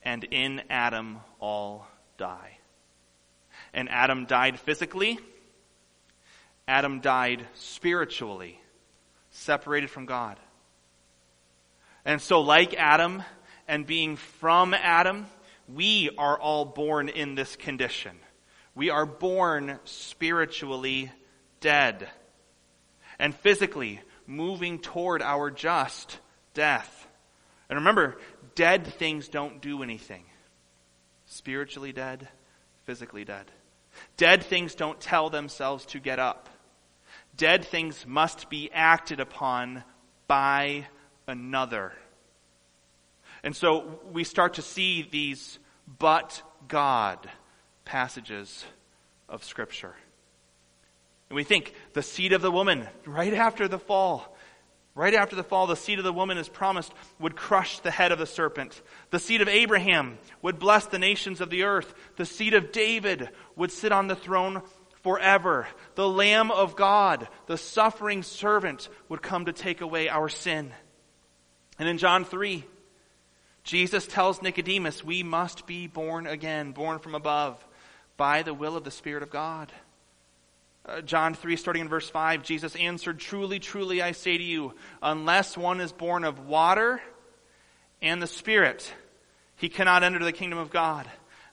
And 0.02 0.24
in 0.24 0.62
Adam 0.70 1.20
all 1.40 1.86
die. 2.18 2.58
And 3.72 3.88
Adam 3.88 4.26
died 4.26 4.60
physically. 4.60 5.18
Adam 6.68 7.00
died 7.00 7.46
spiritually 7.54 8.60
separated 9.30 9.90
from 9.90 10.06
God. 10.06 10.38
And 12.04 12.20
so, 12.20 12.40
like 12.40 12.74
Adam 12.74 13.22
and 13.66 13.86
being 13.86 14.16
from 14.16 14.74
Adam, 14.74 15.26
we 15.68 16.10
are 16.18 16.38
all 16.38 16.64
born 16.64 17.08
in 17.08 17.34
this 17.34 17.56
condition. 17.56 18.18
We 18.74 18.90
are 18.90 19.06
born 19.06 19.78
spiritually 19.84 21.10
dead 21.60 22.08
and 23.18 23.34
physically 23.34 24.00
moving 24.26 24.78
toward 24.78 25.22
our 25.22 25.50
just 25.50 26.18
death. 26.54 27.06
And 27.68 27.78
remember, 27.78 28.18
dead 28.54 28.86
things 28.86 29.28
don't 29.28 29.60
do 29.60 29.82
anything. 29.82 30.24
Spiritually 31.26 31.92
dead, 31.92 32.28
physically 32.84 33.24
dead. 33.24 33.46
Dead 34.16 34.42
things 34.42 34.74
don't 34.74 35.00
tell 35.00 35.30
themselves 35.30 35.86
to 35.86 35.98
get 36.00 36.18
up 36.18 36.48
dead 37.36 37.64
things 37.64 38.06
must 38.06 38.50
be 38.50 38.70
acted 38.72 39.20
upon 39.20 39.82
by 40.26 40.86
another. 41.26 41.92
And 43.42 43.56
so 43.56 44.00
we 44.12 44.24
start 44.24 44.54
to 44.54 44.62
see 44.62 45.02
these 45.02 45.58
but 45.98 46.42
God 46.68 47.28
passages 47.84 48.64
of 49.28 49.44
Scripture. 49.44 49.94
And 51.32 51.36
we 51.38 51.44
think 51.44 51.72
the 51.94 52.02
seed 52.02 52.34
of 52.34 52.42
the 52.42 52.50
woman, 52.50 52.86
right 53.06 53.32
after 53.32 53.66
the 53.66 53.78
fall, 53.78 54.36
right 54.94 55.14
after 55.14 55.34
the 55.34 55.42
fall, 55.42 55.66
the 55.66 55.76
seed 55.76 55.98
of 55.98 56.04
the 56.04 56.12
woman 56.12 56.36
is 56.36 56.46
promised 56.46 56.92
would 57.18 57.36
crush 57.36 57.78
the 57.78 57.90
head 57.90 58.12
of 58.12 58.18
the 58.18 58.26
serpent. 58.26 58.82
The 59.08 59.18
seed 59.18 59.40
of 59.40 59.48
Abraham 59.48 60.18
would 60.42 60.58
bless 60.58 60.84
the 60.84 60.98
nations 60.98 61.40
of 61.40 61.48
the 61.48 61.62
earth. 61.62 61.94
The 62.16 62.26
seed 62.26 62.52
of 62.52 62.70
David 62.70 63.30
would 63.56 63.72
sit 63.72 63.92
on 63.92 64.08
the 64.08 64.14
throne 64.14 64.60
forever. 65.04 65.66
The 65.94 66.06
Lamb 66.06 66.50
of 66.50 66.76
God, 66.76 67.26
the 67.46 67.56
suffering 67.56 68.22
servant, 68.22 68.90
would 69.08 69.22
come 69.22 69.46
to 69.46 69.54
take 69.54 69.80
away 69.80 70.10
our 70.10 70.28
sin. 70.28 70.70
And 71.78 71.88
in 71.88 71.96
John 71.96 72.26
3, 72.26 72.62
Jesus 73.64 74.06
tells 74.06 74.42
Nicodemus, 74.42 75.02
we 75.02 75.22
must 75.22 75.66
be 75.66 75.86
born 75.86 76.26
again, 76.26 76.72
born 76.72 76.98
from 76.98 77.14
above, 77.14 77.66
by 78.18 78.42
the 78.42 78.52
will 78.52 78.76
of 78.76 78.84
the 78.84 78.90
Spirit 78.90 79.22
of 79.22 79.30
God. 79.30 79.72
Uh, 80.84 81.00
John 81.00 81.34
3, 81.34 81.56
starting 81.56 81.82
in 81.82 81.88
verse 81.88 82.10
5, 82.10 82.42
Jesus 82.42 82.74
answered, 82.74 83.20
Truly, 83.20 83.60
truly, 83.60 84.02
I 84.02 84.12
say 84.12 84.36
to 84.36 84.42
you, 84.42 84.74
unless 85.00 85.56
one 85.56 85.80
is 85.80 85.92
born 85.92 86.24
of 86.24 86.46
water 86.46 87.00
and 88.00 88.20
the 88.20 88.26
Spirit, 88.26 88.92
he 89.56 89.68
cannot 89.68 90.02
enter 90.02 90.24
the 90.24 90.32
kingdom 90.32 90.58
of 90.58 90.70
God. 90.70 91.08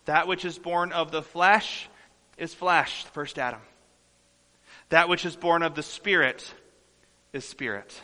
That 0.05 0.27
which 0.27 0.45
is 0.45 0.57
born 0.57 0.91
of 0.91 1.11
the 1.11 1.21
flesh 1.21 1.87
is 2.37 2.55
flesh, 2.55 3.03
the 3.03 3.11
first 3.11 3.37
Adam. 3.37 3.61
That 4.89 5.09
which 5.09 5.25
is 5.25 5.35
born 5.35 5.61
of 5.61 5.75
the 5.75 5.83
Spirit 5.83 6.51
is 7.31 7.45
spirit. 7.45 8.01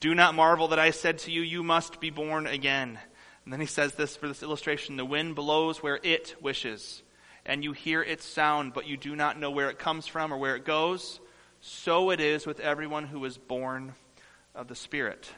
Do 0.00 0.14
not 0.14 0.34
marvel 0.34 0.68
that 0.68 0.78
I 0.78 0.90
said 0.90 1.18
to 1.20 1.30
you, 1.30 1.42
you 1.42 1.62
must 1.62 2.00
be 2.00 2.10
born 2.10 2.46
again. 2.46 2.98
And 3.44 3.52
then 3.52 3.60
he 3.60 3.66
says 3.66 3.94
this 3.94 4.16
for 4.16 4.28
this 4.28 4.42
illustration 4.42 4.96
the 4.96 5.04
wind 5.04 5.36
blows 5.36 5.82
where 5.82 6.00
it 6.02 6.34
wishes, 6.40 7.02
and 7.50 7.64
you 7.64 7.72
hear 7.72 8.00
its 8.00 8.24
sound, 8.24 8.74
but 8.74 8.86
you 8.86 8.96
do 8.96 9.16
not 9.16 9.36
know 9.36 9.50
where 9.50 9.70
it 9.70 9.78
comes 9.80 10.06
from 10.06 10.32
or 10.32 10.38
where 10.38 10.54
it 10.54 10.64
goes. 10.64 11.18
So 11.60 12.10
it 12.10 12.20
is 12.20 12.46
with 12.46 12.60
everyone 12.60 13.06
who 13.06 13.24
is 13.24 13.38
born 13.38 13.94
of 14.54 14.68
the 14.68 14.76
Spirit. 14.76 15.28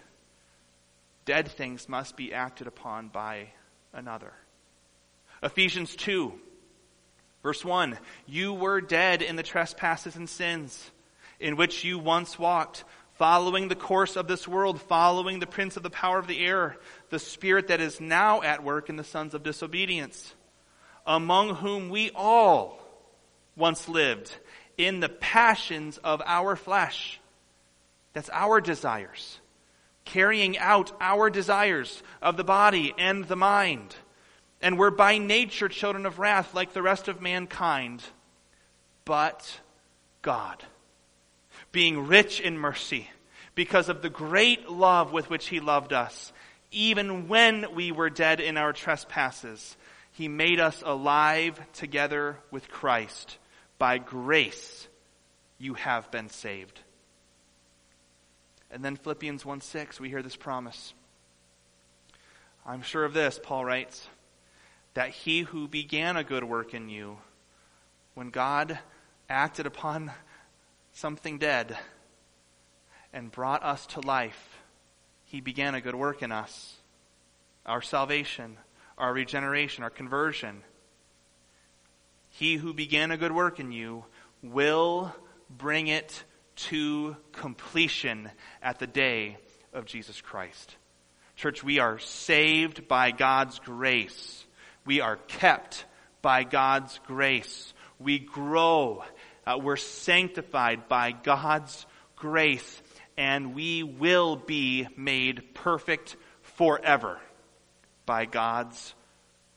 Dead 1.24 1.48
things 1.48 1.88
must 1.88 2.14
be 2.14 2.34
acted 2.34 2.66
upon 2.66 3.08
by 3.08 3.48
another. 3.94 4.34
Ephesians 5.42 5.96
2 5.96 6.34
Verse 7.42 7.64
1 7.64 7.98
You 8.26 8.52
were 8.52 8.82
dead 8.82 9.22
in 9.22 9.36
the 9.36 9.42
trespasses 9.42 10.14
and 10.14 10.28
sins 10.28 10.90
in 11.40 11.56
which 11.56 11.82
you 11.82 11.98
once 11.98 12.38
walked, 12.38 12.84
following 13.14 13.68
the 13.68 13.74
course 13.74 14.16
of 14.16 14.28
this 14.28 14.46
world, 14.46 14.82
following 14.82 15.38
the 15.38 15.46
prince 15.46 15.78
of 15.78 15.82
the 15.82 15.88
power 15.88 16.18
of 16.18 16.26
the 16.26 16.44
air, 16.44 16.76
the 17.08 17.18
spirit 17.18 17.68
that 17.68 17.80
is 17.80 18.02
now 18.02 18.42
at 18.42 18.62
work 18.62 18.90
in 18.90 18.96
the 18.96 19.02
sons 19.02 19.32
of 19.32 19.42
disobedience, 19.42 20.34
among 21.06 21.56
whom 21.56 21.88
we 21.88 22.10
all 22.14 22.78
once 23.56 23.88
lived 23.88 24.34
in 24.78 25.00
the 25.00 25.08
passions 25.08 25.98
of 25.98 26.22
our 26.24 26.56
flesh. 26.56 27.20
That's 28.12 28.30
our 28.32 28.60
desires. 28.60 29.38
Carrying 30.04 30.58
out 30.58 30.92
our 31.00 31.30
desires 31.30 32.02
of 32.20 32.36
the 32.36 32.44
body 32.44 32.92
and 32.98 33.24
the 33.26 33.36
mind. 33.36 33.94
And 34.60 34.78
we're 34.78 34.90
by 34.90 35.18
nature 35.18 35.68
children 35.68 36.06
of 36.06 36.18
wrath 36.18 36.54
like 36.54 36.72
the 36.72 36.82
rest 36.82 37.08
of 37.08 37.20
mankind. 37.20 38.02
But 39.04 39.60
God, 40.22 40.62
being 41.72 42.06
rich 42.06 42.40
in 42.40 42.58
mercy, 42.58 43.10
because 43.54 43.88
of 43.88 44.02
the 44.02 44.10
great 44.10 44.68
love 44.68 45.12
with 45.12 45.28
which 45.28 45.48
He 45.48 45.60
loved 45.60 45.92
us, 45.92 46.32
even 46.70 47.28
when 47.28 47.74
we 47.74 47.92
were 47.92 48.10
dead 48.10 48.40
in 48.40 48.56
our 48.56 48.72
trespasses, 48.72 49.76
He 50.12 50.28
made 50.28 50.60
us 50.60 50.82
alive 50.84 51.60
together 51.72 52.38
with 52.50 52.68
Christ. 52.68 53.38
By 53.78 53.98
grace, 53.98 54.86
you 55.58 55.74
have 55.74 56.10
been 56.10 56.28
saved. 56.28 56.80
And 58.70 58.84
then 58.84 58.96
Philippians 58.96 59.44
1 59.44 59.60
6, 59.60 60.00
we 60.00 60.08
hear 60.08 60.22
this 60.22 60.36
promise. 60.36 60.94
I'm 62.64 62.82
sure 62.82 63.04
of 63.04 63.14
this, 63.14 63.40
Paul 63.42 63.64
writes, 63.64 64.06
that 64.94 65.10
he 65.10 65.40
who 65.40 65.66
began 65.66 66.16
a 66.16 66.24
good 66.24 66.44
work 66.44 66.74
in 66.74 66.88
you, 66.88 67.18
when 68.14 68.30
God 68.30 68.78
acted 69.28 69.66
upon 69.66 70.12
something 70.92 71.38
dead 71.38 71.76
and 73.12 73.32
brought 73.32 73.62
us 73.62 73.86
to 73.86 74.00
life, 74.00 74.58
he 75.24 75.40
began 75.40 75.74
a 75.74 75.80
good 75.80 75.94
work 75.94 76.22
in 76.22 76.30
us. 76.30 76.76
Our 77.64 77.80
salvation, 77.80 78.58
our 78.98 79.12
regeneration, 79.12 79.84
our 79.84 79.90
conversion. 79.90 80.62
He 82.30 82.56
who 82.56 82.72
began 82.72 83.10
a 83.10 83.16
good 83.16 83.32
work 83.32 83.60
in 83.60 83.72
you 83.72 84.04
will 84.42 85.14
bring 85.50 85.86
it 85.86 86.24
to 86.54 87.16
completion 87.32 88.30
at 88.62 88.78
the 88.78 88.86
day 88.86 89.36
of 89.72 89.86
Jesus 89.86 90.20
Christ. 90.20 90.76
Church, 91.36 91.64
we 91.64 91.78
are 91.78 91.98
saved 91.98 92.88
by 92.88 93.10
God's 93.10 93.58
grace. 93.58 94.44
We 94.84 95.00
are 95.00 95.16
kept 95.16 95.84
by 96.20 96.44
God's 96.44 97.00
grace. 97.06 97.72
We 97.98 98.18
grow. 98.18 99.04
Uh, 99.46 99.58
we're 99.60 99.76
sanctified 99.76 100.88
by 100.88 101.12
God's 101.12 101.86
grace. 102.16 102.82
And 103.16 103.54
we 103.54 103.82
will 103.82 104.36
be 104.36 104.86
made 104.96 105.54
perfect 105.54 106.16
forever 106.42 107.20
by 108.12 108.26
God's 108.26 108.92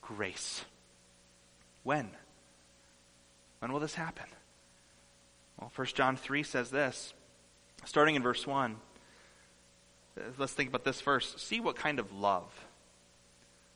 grace. 0.02 0.64
When? 1.84 2.10
When 3.60 3.74
will 3.74 3.82
this 3.82 3.96
happen? 3.96 4.28
Well, 5.60 5.74
1 5.76 5.88
John 5.88 6.16
3 6.16 6.42
says 6.44 6.70
this, 6.70 7.14
starting 7.84 8.16
in 8.16 8.24
verse 8.24 8.48
1. 8.48 8.78
Let's 10.38 10.54
think 10.54 10.70
about 10.70 10.86
this 10.86 11.02
first. 11.02 11.42
See 11.42 11.60
what 11.60 11.76
kind 11.76 12.00
of 12.00 12.14
love 12.14 12.46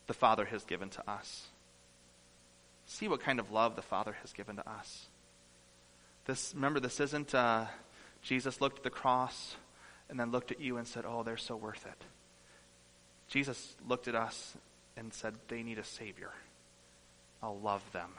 the 0.07 0.13
Father 0.13 0.45
has 0.45 0.63
given 0.63 0.89
to 0.91 1.11
us. 1.11 1.47
See 2.85 3.09
what 3.09 3.19
kind 3.19 3.41
of 3.41 3.51
love 3.51 3.75
the 3.75 3.81
Father 3.81 4.15
has 4.21 4.31
given 4.31 4.55
to 4.55 4.69
us. 4.69 5.07
This, 6.23 6.53
remember, 6.55 6.79
this 6.79 7.01
isn't 7.01 7.35
uh, 7.35 7.65
Jesus 8.21 8.61
looked 8.61 8.77
at 8.77 8.83
the 8.85 8.89
cross 8.89 9.57
and 10.09 10.17
then 10.17 10.31
looked 10.31 10.53
at 10.53 10.61
you 10.61 10.77
and 10.77 10.87
said, 10.87 11.03
Oh, 11.05 11.23
they're 11.23 11.35
so 11.35 11.57
worth 11.57 11.85
it. 11.85 12.05
Jesus 13.27 13.75
looked 13.85 14.07
at 14.07 14.15
us 14.15 14.55
and 14.99 15.13
said, 15.13 15.33
They 15.47 15.63
need 15.63 15.79
a 15.79 15.83
Savior. 15.83 16.31
I'll 17.41 17.59
love 17.59 17.83
them 17.93 18.11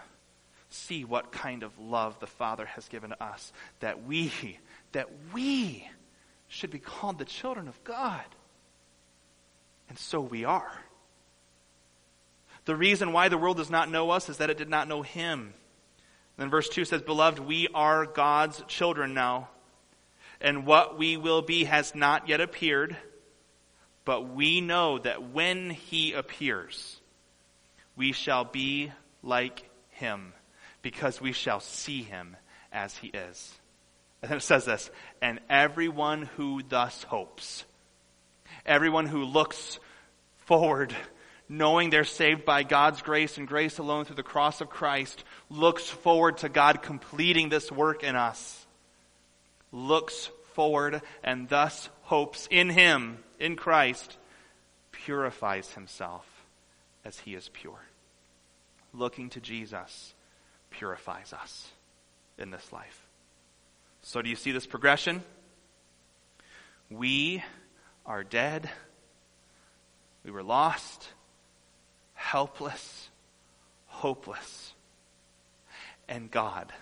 see 0.71 1.05
what 1.05 1.33
kind 1.33 1.63
of 1.63 1.79
love 1.79 2.19
the 2.21 2.27
Father 2.27 2.65
has 2.65 2.89
given 2.89 3.13
us 3.21 3.53
that 3.81 4.05
we, 4.05 4.33
that 4.93 5.09
we 5.35 5.87
should 6.49 6.71
be 6.71 6.79
called 6.79 7.19
the 7.19 7.25
children 7.25 7.69
of 7.69 7.83
God. 7.85 8.25
And 9.89 9.99
so 9.99 10.21
we 10.21 10.45
are. 10.45 10.73
The 12.65 12.77
reason 12.77 13.13
why 13.13 13.29
the 13.29 13.39
world 13.39 13.57
does 13.57 13.71
not 13.71 13.91
know 13.91 14.11
us 14.11 14.29
is 14.29 14.39
that 14.39 14.51
it 14.51 14.59
did 14.59 14.69
not 14.69 14.89
know 14.89 15.03
Him. 15.03 15.55
Then 16.37 16.51
verse 16.51 16.69
2 16.69 16.85
says, 16.85 17.03
Beloved, 17.03 17.41
we 17.41 17.69
are 17.75 18.07
God's 18.07 18.63
children 18.69 19.13
now, 19.13 19.49
and 20.41 20.65
what 20.65 20.97
we 20.97 21.17
will 21.17 21.43
be 21.43 21.65
has 21.65 21.95
not 21.95 22.29
yet 22.29 22.41
appeared, 22.41 22.97
but 24.11 24.35
we 24.35 24.61
know 24.61 24.99
that 24.99 25.31
when 25.31 25.71
He 25.71 26.15
appears, 26.15 27.01
we 27.95 28.11
shall 28.11 28.45
be 28.45 28.91
like 29.23 29.63
Him 29.91 30.33
because 30.83 31.21
we 31.21 31.33
shall 31.33 31.61
see 31.61 32.03
him 32.03 32.37
as 32.73 32.97
he 32.97 33.09
is. 33.09 33.55
And 34.23 34.31
then 34.31 34.39
it 34.39 34.43
says 34.43 34.65
this, 34.65 34.91
and 35.23 35.41
everyone 35.49 36.23
who 36.37 36.63
thus 36.69 37.03
hopes, 37.05 37.65
everyone 38.67 39.07
who 39.07 39.25
looks 39.25 39.79
forward, 40.47 40.95
knowing 41.49 41.91
they're 41.91 42.05
saved 42.05 42.45
by 42.45 42.63
God's 42.63 43.03
grace 43.03 43.39
and 43.39 43.49
grace 43.49 43.79
alone 43.79 44.05
through 44.05 44.17
the 44.17 44.23
cross 44.23 44.61
of 44.61 44.69
Christ, 44.69 45.25
looks 45.49 45.89
forward 45.89 46.39
to 46.39 46.49
God 46.49 46.83
completing 46.83 47.49
this 47.49 47.71
work 47.73 48.03
in 48.03 48.17
us. 48.17 48.67
Looks 49.73 50.31
forward 50.55 51.01
and 51.23 51.49
thus 51.49 51.89
hopes 52.11 52.49
in 52.51 52.69
Him, 52.69 53.19
in 53.39 53.55
Christ, 53.55 54.17
purifies 54.91 55.71
himself 55.75 56.27
as 57.05 57.17
he 57.21 57.37
is 57.37 57.49
pure. 57.53 57.81
Looking 58.93 59.31
to 59.31 59.41
Jesus 59.41 60.13
purifies 60.71 61.33
us 61.33 61.69
in 62.37 62.51
this 62.51 62.73
life. 62.73 63.07
So, 64.03 64.23
do 64.23 64.29
you 64.29 64.35
see 64.35 64.51
this 64.51 64.67
progression? 64.67 65.23
We 66.91 67.45
are 68.05 68.25
dead. 68.25 68.69
We 70.25 70.33
were 70.33 70.43
lost, 70.43 71.07
helpless, 72.15 73.09
hopeless. 73.87 74.75
And 76.09 76.29
God 76.29 76.73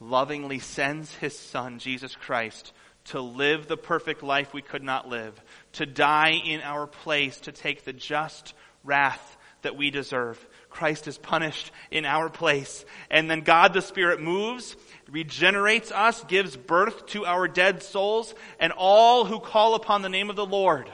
lovingly 0.00 0.58
sends 0.58 1.14
His 1.14 1.38
Son, 1.38 1.78
Jesus 1.78 2.16
Christ, 2.16 2.72
to 3.08 3.20
live 3.20 3.66
the 3.66 3.76
perfect 3.76 4.22
life 4.22 4.52
we 4.52 4.62
could 4.62 4.82
not 4.82 5.08
live, 5.08 5.40
to 5.72 5.86
die 5.86 6.40
in 6.44 6.60
our 6.60 6.86
place, 6.86 7.40
to 7.40 7.52
take 7.52 7.84
the 7.84 7.92
just 7.92 8.54
wrath 8.84 9.36
that 9.62 9.76
we 9.76 9.90
deserve. 9.90 10.44
Christ 10.70 11.08
is 11.08 11.18
punished 11.18 11.70
in 11.90 12.04
our 12.04 12.28
place. 12.28 12.84
And 13.10 13.30
then 13.30 13.40
God 13.40 13.72
the 13.72 13.82
Spirit 13.82 14.20
moves, 14.20 14.76
regenerates 15.10 15.90
us, 15.90 16.22
gives 16.24 16.56
birth 16.56 17.06
to 17.06 17.26
our 17.26 17.48
dead 17.48 17.82
souls, 17.82 18.34
and 18.60 18.72
all 18.72 19.24
who 19.24 19.40
call 19.40 19.74
upon 19.74 20.02
the 20.02 20.08
name 20.08 20.30
of 20.30 20.36
the 20.36 20.46
Lord 20.46 20.90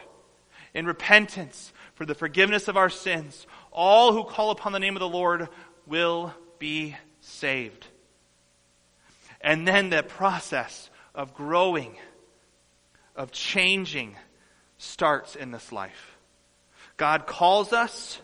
in 0.73 0.87
repentance 0.87 1.73
for 1.95 2.07
the 2.07 2.15
forgiveness 2.15 2.69
of 2.69 2.77
our 2.77 2.91
sins, 2.91 3.47
all 3.71 4.13
who 4.13 4.25
call 4.25 4.51
upon 4.51 4.73
the 4.73 4.81
name 4.81 4.97
of 4.97 5.01
the 5.01 5.09
Lord 5.09 5.49
will 5.87 6.35
be 6.59 6.97
saved. 7.21 7.87
And 9.41 9.69
then 9.69 9.91
the 9.91 10.03
process 10.03 10.91
of 11.15 11.35
growing, 11.35 11.97
of 13.17 13.33
changing, 13.33 14.17
starts 14.79 15.37
in 15.37 15.51
this 15.51 15.73
life. 15.73 16.17
God 16.97 17.27
calls 17.27 17.73
us 17.73 18.21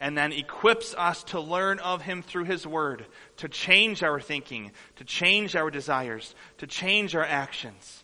and 0.00 0.18
then 0.18 0.32
equips 0.32 0.94
us 0.98 1.22
to 1.24 1.40
learn 1.40 1.78
of 1.78 2.02
Him 2.02 2.22
through 2.22 2.44
His 2.44 2.66
Word, 2.66 3.06
to 3.38 3.48
change 3.48 4.02
our 4.02 4.20
thinking, 4.20 4.72
to 4.96 5.04
change 5.04 5.54
our 5.54 5.70
desires, 5.70 6.34
to 6.58 6.66
change 6.66 7.14
our 7.14 7.24
actions. 7.24 8.02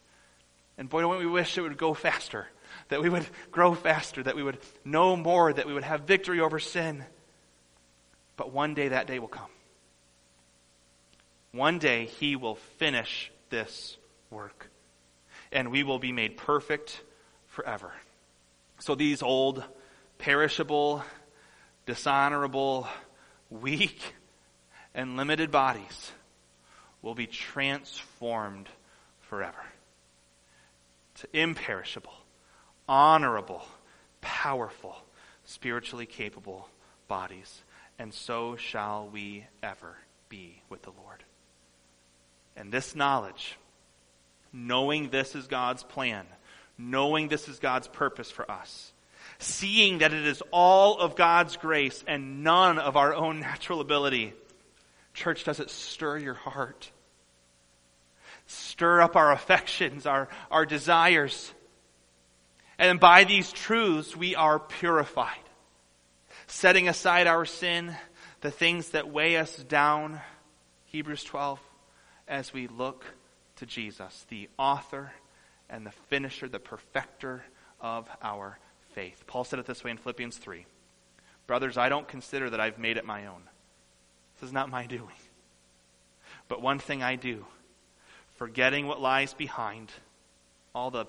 And 0.79 0.89
boy, 0.89 1.01
don't 1.03 1.19
we 1.19 1.27
wish 1.27 1.59
it 1.59 1.63
would 1.63 1.77
go 1.77 1.95
faster, 1.95 2.47
that 2.89 3.03
we 3.03 3.09
would 3.09 3.27
grow 3.51 3.75
faster, 3.75 4.23
that 4.23 4.37
we 4.37 4.45
would 4.45 4.59
know 4.85 5.17
more, 5.17 5.53
that 5.53 5.67
we 5.67 5.75
would 5.75 5.83
have 5.83 6.03
victory 6.03 6.41
over 6.41 6.61
sin. 6.61 7.05
But 8.37 8.53
one 8.53 8.75
day 8.75 8.89
that 8.89 9.09
day 9.09 9.19
will 9.19 9.27
come. 9.27 9.51
One 11.51 11.81
day 11.81 12.07
He 12.07 12.37
will 12.37 12.55
finish 12.79 13.33
this 13.51 13.98
work, 14.31 14.71
and 15.53 15.71
we 15.71 15.83
will 15.83 15.99
be 15.99 16.13
made 16.13 16.37
perfect 16.37 17.01
forever. 17.47 17.93
So 18.79 18.95
these 18.95 19.23
old, 19.23 19.65
perishable, 20.19 21.03
dishonorable, 21.87 22.87
weak, 23.51 24.15
and 24.95 25.17
limited 25.17 25.51
bodies 25.51 26.13
will 27.03 27.15
be 27.15 27.27
transformed 27.27 28.69
forever 29.21 29.65
to 31.15 31.29
imperishable, 31.33 32.15
honorable, 32.89 33.65
powerful, 34.21 34.97
spiritually 35.45 36.07
capable 36.07 36.69
bodies. 37.09 37.63
And 37.99 38.15
so 38.15 38.57
shall 38.57 39.09
we 39.13 39.47
ever 39.63 39.97
be 40.29 40.63
with 40.69 40.83
the 40.83 40.91
Lord. 40.91 41.25
And 42.57 42.73
this 42.73 42.95
knowledge 42.95 43.57
knowing 44.53 45.11
this 45.11 45.35
is 45.35 45.47
God's 45.47 45.83
plan, 45.83 46.27
knowing 46.77 47.29
this 47.29 47.49
is 47.49 47.59
God's 47.59 47.89
purpose 47.89 48.31
for 48.31 48.51
us, 48.51 48.93
seeing 49.39 49.99
that 49.99 50.13
it 50.13 50.27
is 50.27 50.43
all 50.51 50.99
of 50.99 51.17
God's 51.17 51.57
grace 51.57 52.03
and 52.07 52.43
none 52.43 52.79
of 52.79 52.97
our 52.97 53.15
own 53.15 53.41
natural 53.41 53.81
ability. 53.81 54.33
Church, 55.15 55.45
does 55.45 55.61
it 55.61 55.71
stir 55.71 56.19
your 56.19 56.35
heart? 56.35 56.91
Stir 58.47 59.03
up 59.03 59.17
our 59.17 59.33
affections, 59.33 60.07
our, 60.07 60.29
our 60.51 60.65
desires. 60.65 61.53
And 62.79 62.99
by 62.99 63.25
these 63.25 63.53
truths, 63.53 64.17
we 64.17 64.37
are 64.37 64.59
purified. 64.59 65.37
Setting 66.47 66.89
aside 66.89 67.27
our 67.27 67.45
sin, 67.45 67.95
the 68.41 68.51
things 68.51 68.91
that 68.91 69.11
weigh 69.11 69.37
us 69.37 69.55
down, 69.57 70.21
Hebrews 70.87 71.25
12, 71.25 71.61
as 72.27 72.53
we 72.53 72.69
look 72.69 73.05
to 73.59 73.67
Jesus, 73.67 74.27
the 74.29 74.49
author 74.59 75.13
and 75.71 75.87
the 75.87 75.91
finisher, 75.91 76.49
the 76.49 76.59
perfecter 76.59 77.45
of 77.81 78.09
our 78.23 78.59
faith. 78.95 79.25
Paul 79.27 79.45
said 79.45 79.59
it 79.59 79.67
this 79.67 79.85
way 79.85 79.91
in 79.91 79.99
Philippians 79.99 80.37
3 80.37 80.67
Brothers, 81.47 81.79
I 81.79 81.89
don't 81.89 82.07
consider 82.07 82.51
that 82.51 82.61
I've 82.61 82.79
made 82.79 82.97
it 82.97 83.05
my 83.05 83.27
own. 83.27 83.43
This 84.35 84.49
is 84.49 84.53
not 84.53 84.69
my 84.69 84.87
doing. 84.87 85.09
But 86.47 86.63
one 86.63 86.79
thing 86.79 87.03
I 87.03 87.17
do, 87.17 87.47
forgetting 88.37 88.87
what 88.87 89.01
lies 89.01 89.35
behind, 89.35 89.91
all 90.75 90.91
the, 90.91 91.07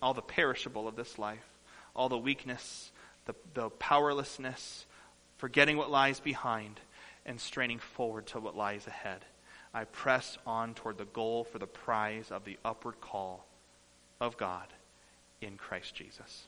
all 0.00 0.14
the 0.14 0.22
perishable 0.22 0.88
of 0.88 0.96
this 0.96 1.18
life, 1.18 1.46
all 1.94 2.08
the 2.08 2.18
weakness, 2.18 2.90
the, 3.26 3.34
the 3.54 3.70
powerlessness, 3.70 4.84
forgetting 5.38 5.76
what 5.76 5.90
lies 5.90 6.20
behind, 6.20 6.80
and 7.24 7.40
straining 7.40 7.78
forward 7.78 8.26
to 8.26 8.40
what 8.40 8.56
lies 8.56 8.86
ahead. 8.86 9.24
I 9.74 9.84
press 9.84 10.38
on 10.46 10.74
toward 10.74 10.98
the 10.98 11.04
goal 11.04 11.44
for 11.44 11.58
the 11.58 11.66
prize 11.66 12.30
of 12.30 12.44
the 12.44 12.58
upward 12.64 13.00
call 13.00 13.46
of 14.20 14.36
God 14.36 14.66
in 15.40 15.56
Christ 15.56 15.94
Jesus. 15.94 16.46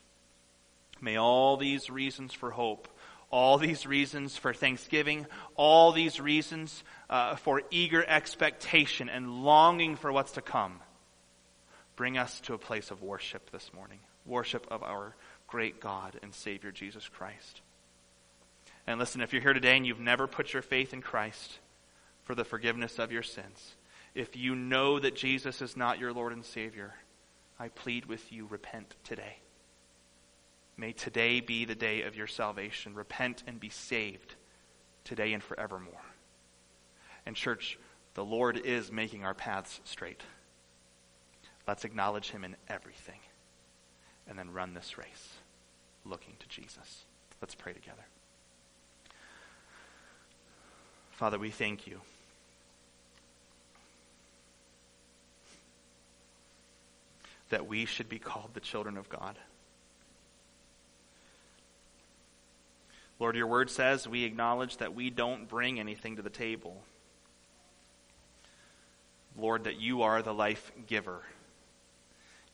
May 1.01 1.17
all 1.17 1.57
these 1.57 1.91
reasons 1.91 2.33
for 2.33 2.51
hope, 2.51 2.89
all 3.31 3.59
these 3.59 3.87
reasons 3.87 4.37
for 4.37 4.53
thanksgiving, 4.53 5.27
all 5.57 5.93
these 5.93 6.21
reasons 6.21 6.85
uh, 7.11 7.37
for 7.37 7.63
eager 7.71 8.05
expectation 8.07 9.09
and 9.09 9.43
longing 9.43 9.97
for 9.97 10.13
what's 10.13 10.33
to 10.33 10.43
come 10.43 10.81
bring 11.97 12.19
us 12.19 12.41
to 12.41 12.55
a 12.55 12.59
place 12.59 12.91
of 12.91 13.03
worship 13.03 13.51
this 13.51 13.73
morning. 13.73 14.01
Worship 14.27 14.67
of 14.71 14.83
our 14.83 15.15
great 15.47 15.81
God 15.81 16.19
and 16.23 16.35
Savior 16.35 16.73
Jesus 16.73 17.09
Christ. 17.09 17.61
And 18.87 18.99
listen, 18.99 19.21
if 19.21 19.33
you're 19.33 19.43
here 19.43 19.53
today 19.53 19.77
and 19.77 19.87
you've 19.87 20.01
never 20.01 20.27
put 20.27 20.53
your 20.53 20.63
faith 20.63 20.93
in 20.93 21.01
Christ, 21.01 21.59
for 22.25 22.35
the 22.35 22.45
forgiveness 22.45 22.99
of 22.99 23.13
your 23.13 23.23
sins. 23.23 23.77
If 24.15 24.37
you 24.37 24.55
know 24.55 24.99
that 24.99 25.17
Jesus 25.17 25.63
is 25.63 25.77
not 25.77 25.99
your 25.99 26.13
Lord 26.13 26.33
and 26.33 26.45
Savior, 26.45 26.95
I 27.59 27.69
plead 27.69 28.07
with 28.07 28.33
you, 28.33 28.47
repent 28.47 28.95
today. 29.05 29.39
May 30.77 30.93
today 30.93 31.41
be 31.41 31.65
the 31.65 31.75
day 31.75 32.03
of 32.03 32.17
your 32.17 32.27
salvation. 32.27 32.95
Repent 32.95 33.45
and 33.47 33.61
be 33.61 33.69
saved 33.69 34.35
today 35.05 35.33
and 35.33 35.43
forevermore. 35.43 36.03
And, 37.27 37.37
church, 37.37 37.79
the 38.15 38.25
Lord 38.25 38.59
is 38.65 38.91
making 38.91 39.25
our 39.25 39.35
paths 39.35 39.81
straight. 39.85 40.23
Let's 41.67 41.85
acknowledge 41.85 42.31
Him 42.31 42.45
in 42.45 42.57
everything 42.69 43.21
and 44.29 44.39
then 44.39 44.53
run 44.53 44.75
this 44.75 44.99
race 44.99 45.35
looking 46.05 46.35
to 46.39 46.49
Jesus. 46.49 47.05
Let's 47.41 47.55
pray 47.55 47.73
together. 47.73 48.05
Father, 51.11 51.39
we 51.39 51.51
thank 51.51 51.87
you. 51.87 52.01
That 57.51 57.67
we 57.67 57.85
should 57.85 58.09
be 58.09 58.19
called 58.19 58.51
the 58.55 58.61
children 58.61 58.97
of 58.97 59.09
God. 59.09 59.39
Lord, 63.21 63.37
your 63.37 63.47
word 63.47 63.71
says 63.71 64.09
we 64.09 64.25
acknowledge 64.25 64.79
that 64.79 64.95
we 64.95 65.11
don't 65.11 65.49
bring 65.49 65.79
anything 65.79 66.17
to 66.17 66.23
the 66.23 66.31
table. 66.31 66.83
Lord, 69.37 69.65
that 69.65 69.81
you 69.81 70.03
are 70.03 70.23
the 70.23 70.35
life 70.35 70.73
giver. 70.87 71.23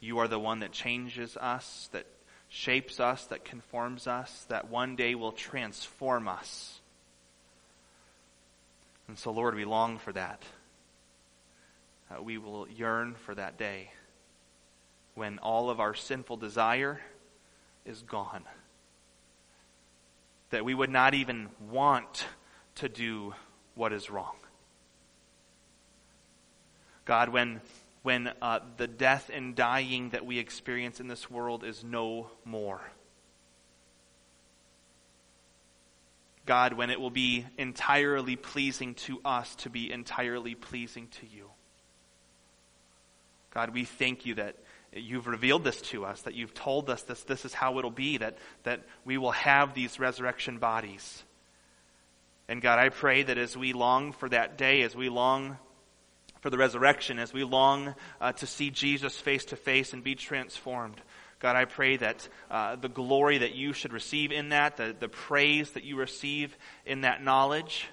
You 0.01 0.19
are 0.19 0.29
the 0.29 0.39
one 0.39 0.61
that 0.61 0.73
changes 0.73 1.37
us, 1.37 1.89
that 1.93 2.07
shapes 2.49 3.01
us, 3.01 3.27
that 3.27 3.45
conforms 3.45 4.07
us, 4.07 4.47
that 4.49 4.71
one 4.71 4.97
day 4.97 5.15
will 5.15 5.33
transform 5.33 6.29
us. 6.29 6.81
And 9.09 9.19
so, 9.19 9.31
Lord, 9.31 9.55
we 9.55 9.65
long 9.65 9.99
for 9.99 10.13
that. 10.13 10.43
Uh, 12.11 12.23
we 12.23 12.39
will 12.39 12.69
yearn 12.69 13.15
for 13.15 13.35
that 13.35 13.59
day 13.59 13.91
when 15.21 15.39
all 15.41 15.69
of 15.69 15.81
our 15.81 15.93
sinful 15.93 16.39
desire 16.39 16.99
is 17.85 18.01
gone. 18.01 18.43
That 20.49 20.65
we 20.65 20.73
would 20.73 20.89
not 20.89 21.13
even 21.13 21.51
want 21.71 22.25
to 22.77 22.89
do 22.89 23.35
what 23.75 23.93
is 23.93 24.09
wrong. 24.09 24.37
God, 27.05 27.29
when, 27.29 27.61
when 28.03 28.33
uh, 28.41 28.61
the 28.79 28.87
death 28.87 29.31
and 29.31 29.55
dying 29.55 30.09
that 30.09 30.25
we 30.25 30.39
experience 30.39 31.01
in 31.01 31.09
this 31.09 31.31
world 31.31 31.65
is 31.65 31.85
no 31.85 32.31
more. 32.47 32.81
God, 36.47 36.73
when 36.73 36.89
it 36.89 36.99
will 36.99 37.11
be 37.11 37.45
entirely 37.59 38.37
pleasing 38.37 38.95
to 38.95 39.21
us 39.23 39.55
to 39.57 39.69
be 39.69 39.93
entirely 39.93 40.55
pleasing 40.55 41.09
to 41.21 41.27
you. 41.27 41.51
God, 43.51 43.75
we 43.75 43.85
thank 43.85 44.25
you 44.25 44.37
that 44.37 44.57
you've 44.93 45.27
revealed 45.27 45.65
this 45.65 45.81
to 45.83 46.05
us, 46.05 46.23
that 46.23 46.35
you've 46.35 46.55
told 46.55 46.91
us 46.91 47.03
this, 47.03 47.23
this 47.23 47.45
is 47.45 47.55
how 47.55 47.79
it'll 47.79 47.91
be, 47.91 48.19
that, 48.19 48.39
that 48.65 48.83
we 49.05 49.19
will 49.19 49.31
have 49.31 49.75
these 49.75 50.01
resurrection 50.01 50.59
bodies. 50.59 51.23
And 52.49 52.61
God, 52.61 52.79
I 52.79 52.89
pray 52.89 53.23
that 53.23 53.39
as 53.39 53.57
we 53.57 53.73
long 53.73 54.13
for 54.13 54.29
that 54.29 54.59
day, 54.59 54.83
as 54.83 54.97
we 54.97 55.09
long 55.09 55.57
for 56.41 56.51
the 56.51 56.59
resurrection, 56.59 57.19
as 57.19 57.33
we 57.33 57.45
long 57.45 57.95
uh, 58.21 58.33
to 58.33 58.47
see 58.47 58.71
Jesus 58.71 59.17
face 59.17 59.45
to 59.47 59.57
face 59.57 59.93
and 59.93 60.03
be 60.03 60.17
transformed, 60.17 61.01
God, 61.39 61.55
I 61.55 61.65
pray 61.65 61.97
that 61.97 62.29
uh, 62.51 62.77
the 62.77 62.89
glory 62.89 63.39
that 63.39 63.55
you 63.55 63.73
should 63.73 63.93
receive 63.93 64.33
in 64.33 64.49
that, 64.49 64.77
the, 64.77 64.95
the 64.99 65.09
praise 65.09 65.71
that 65.71 65.85
you 65.85 65.97
receive 65.97 66.57
in 66.85 67.03
that 67.03 67.23
knowledge, 67.23 67.87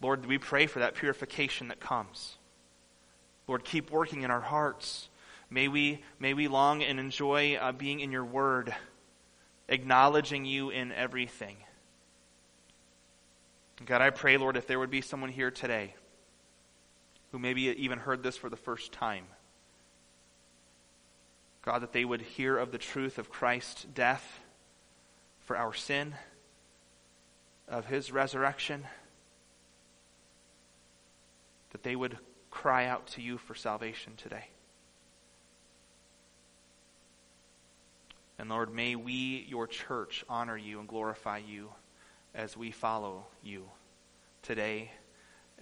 Lord, 0.00 0.24
we 0.24 0.38
pray 0.38 0.66
for 0.66 0.78
that 0.78 0.94
purification 0.94 1.68
that 1.68 1.78
comes. 1.78 2.38
Lord, 3.46 3.64
keep 3.64 3.90
working 3.90 4.22
in 4.22 4.30
our 4.30 4.40
hearts. 4.40 5.09
May 5.50 5.66
we, 5.66 6.02
may 6.20 6.32
we 6.32 6.46
long 6.46 6.82
and 6.82 7.00
enjoy 7.00 7.56
uh, 7.56 7.72
being 7.72 7.98
in 8.00 8.12
your 8.12 8.24
word, 8.24 8.72
acknowledging 9.68 10.44
you 10.44 10.70
in 10.70 10.92
everything. 10.92 11.56
God, 13.84 14.00
I 14.00 14.10
pray, 14.10 14.36
Lord, 14.36 14.56
if 14.56 14.66
there 14.66 14.78
would 14.78 14.90
be 14.90 15.00
someone 15.00 15.30
here 15.30 15.50
today 15.50 15.94
who 17.32 17.38
maybe 17.38 17.62
even 17.62 17.98
heard 17.98 18.22
this 18.22 18.36
for 18.36 18.48
the 18.48 18.56
first 18.56 18.92
time, 18.92 19.24
God, 21.62 21.82
that 21.82 21.92
they 21.92 22.04
would 22.04 22.20
hear 22.20 22.56
of 22.56 22.72
the 22.72 22.78
truth 22.78 23.18
of 23.18 23.30
Christ's 23.30 23.84
death 23.84 24.40
for 25.40 25.56
our 25.56 25.74
sin, 25.74 26.14
of 27.68 27.86
his 27.86 28.12
resurrection, 28.12 28.84
that 31.70 31.82
they 31.82 31.96
would 31.96 32.18
cry 32.50 32.86
out 32.86 33.06
to 33.08 33.22
you 33.22 33.38
for 33.38 33.54
salvation 33.54 34.12
today. 34.16 34.48
And 38.40 38.48
Lord, 38.48 38.72
may 38.72 38.96
we, 38.96 39.44
your 39.50 39.66
church, 39.66 40.24
honor 40.26 40.56
you 40.56 40.78
and 40.78 40.88
glorify 40.88 41.42
you 41.46 41.68
as 42.34 42.56
we 42.56 42.70
follow 42.70 43.26
you 43.42 43.64
today 44.40 44.90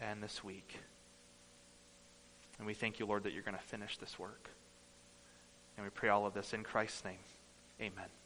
and 0.00 0.22
this 0.22 0.44
week. 0.44 0.78
And 2.58 2.68
we 2.68 2.74
thank 2.74 3.00
you, 3.00 3.06
Lord, 3.06 3.24
that 3.24 3.32
you're 3.32 3.42
going 3.42 3.56
to 3.56 3.64
finish 3.64 3.96
this 3.96 4.16
work. 4.16 4.48
And 5.76 5.84
we 5.84 5.90
pray 5.90 6.08
all 6.08 6.24
of 6.24 6.34
this 6.34 6.52
in 6.52 6.62
Christ's 6.62 7.04
name. 7.04 7.18
Amen. 7.80 8.17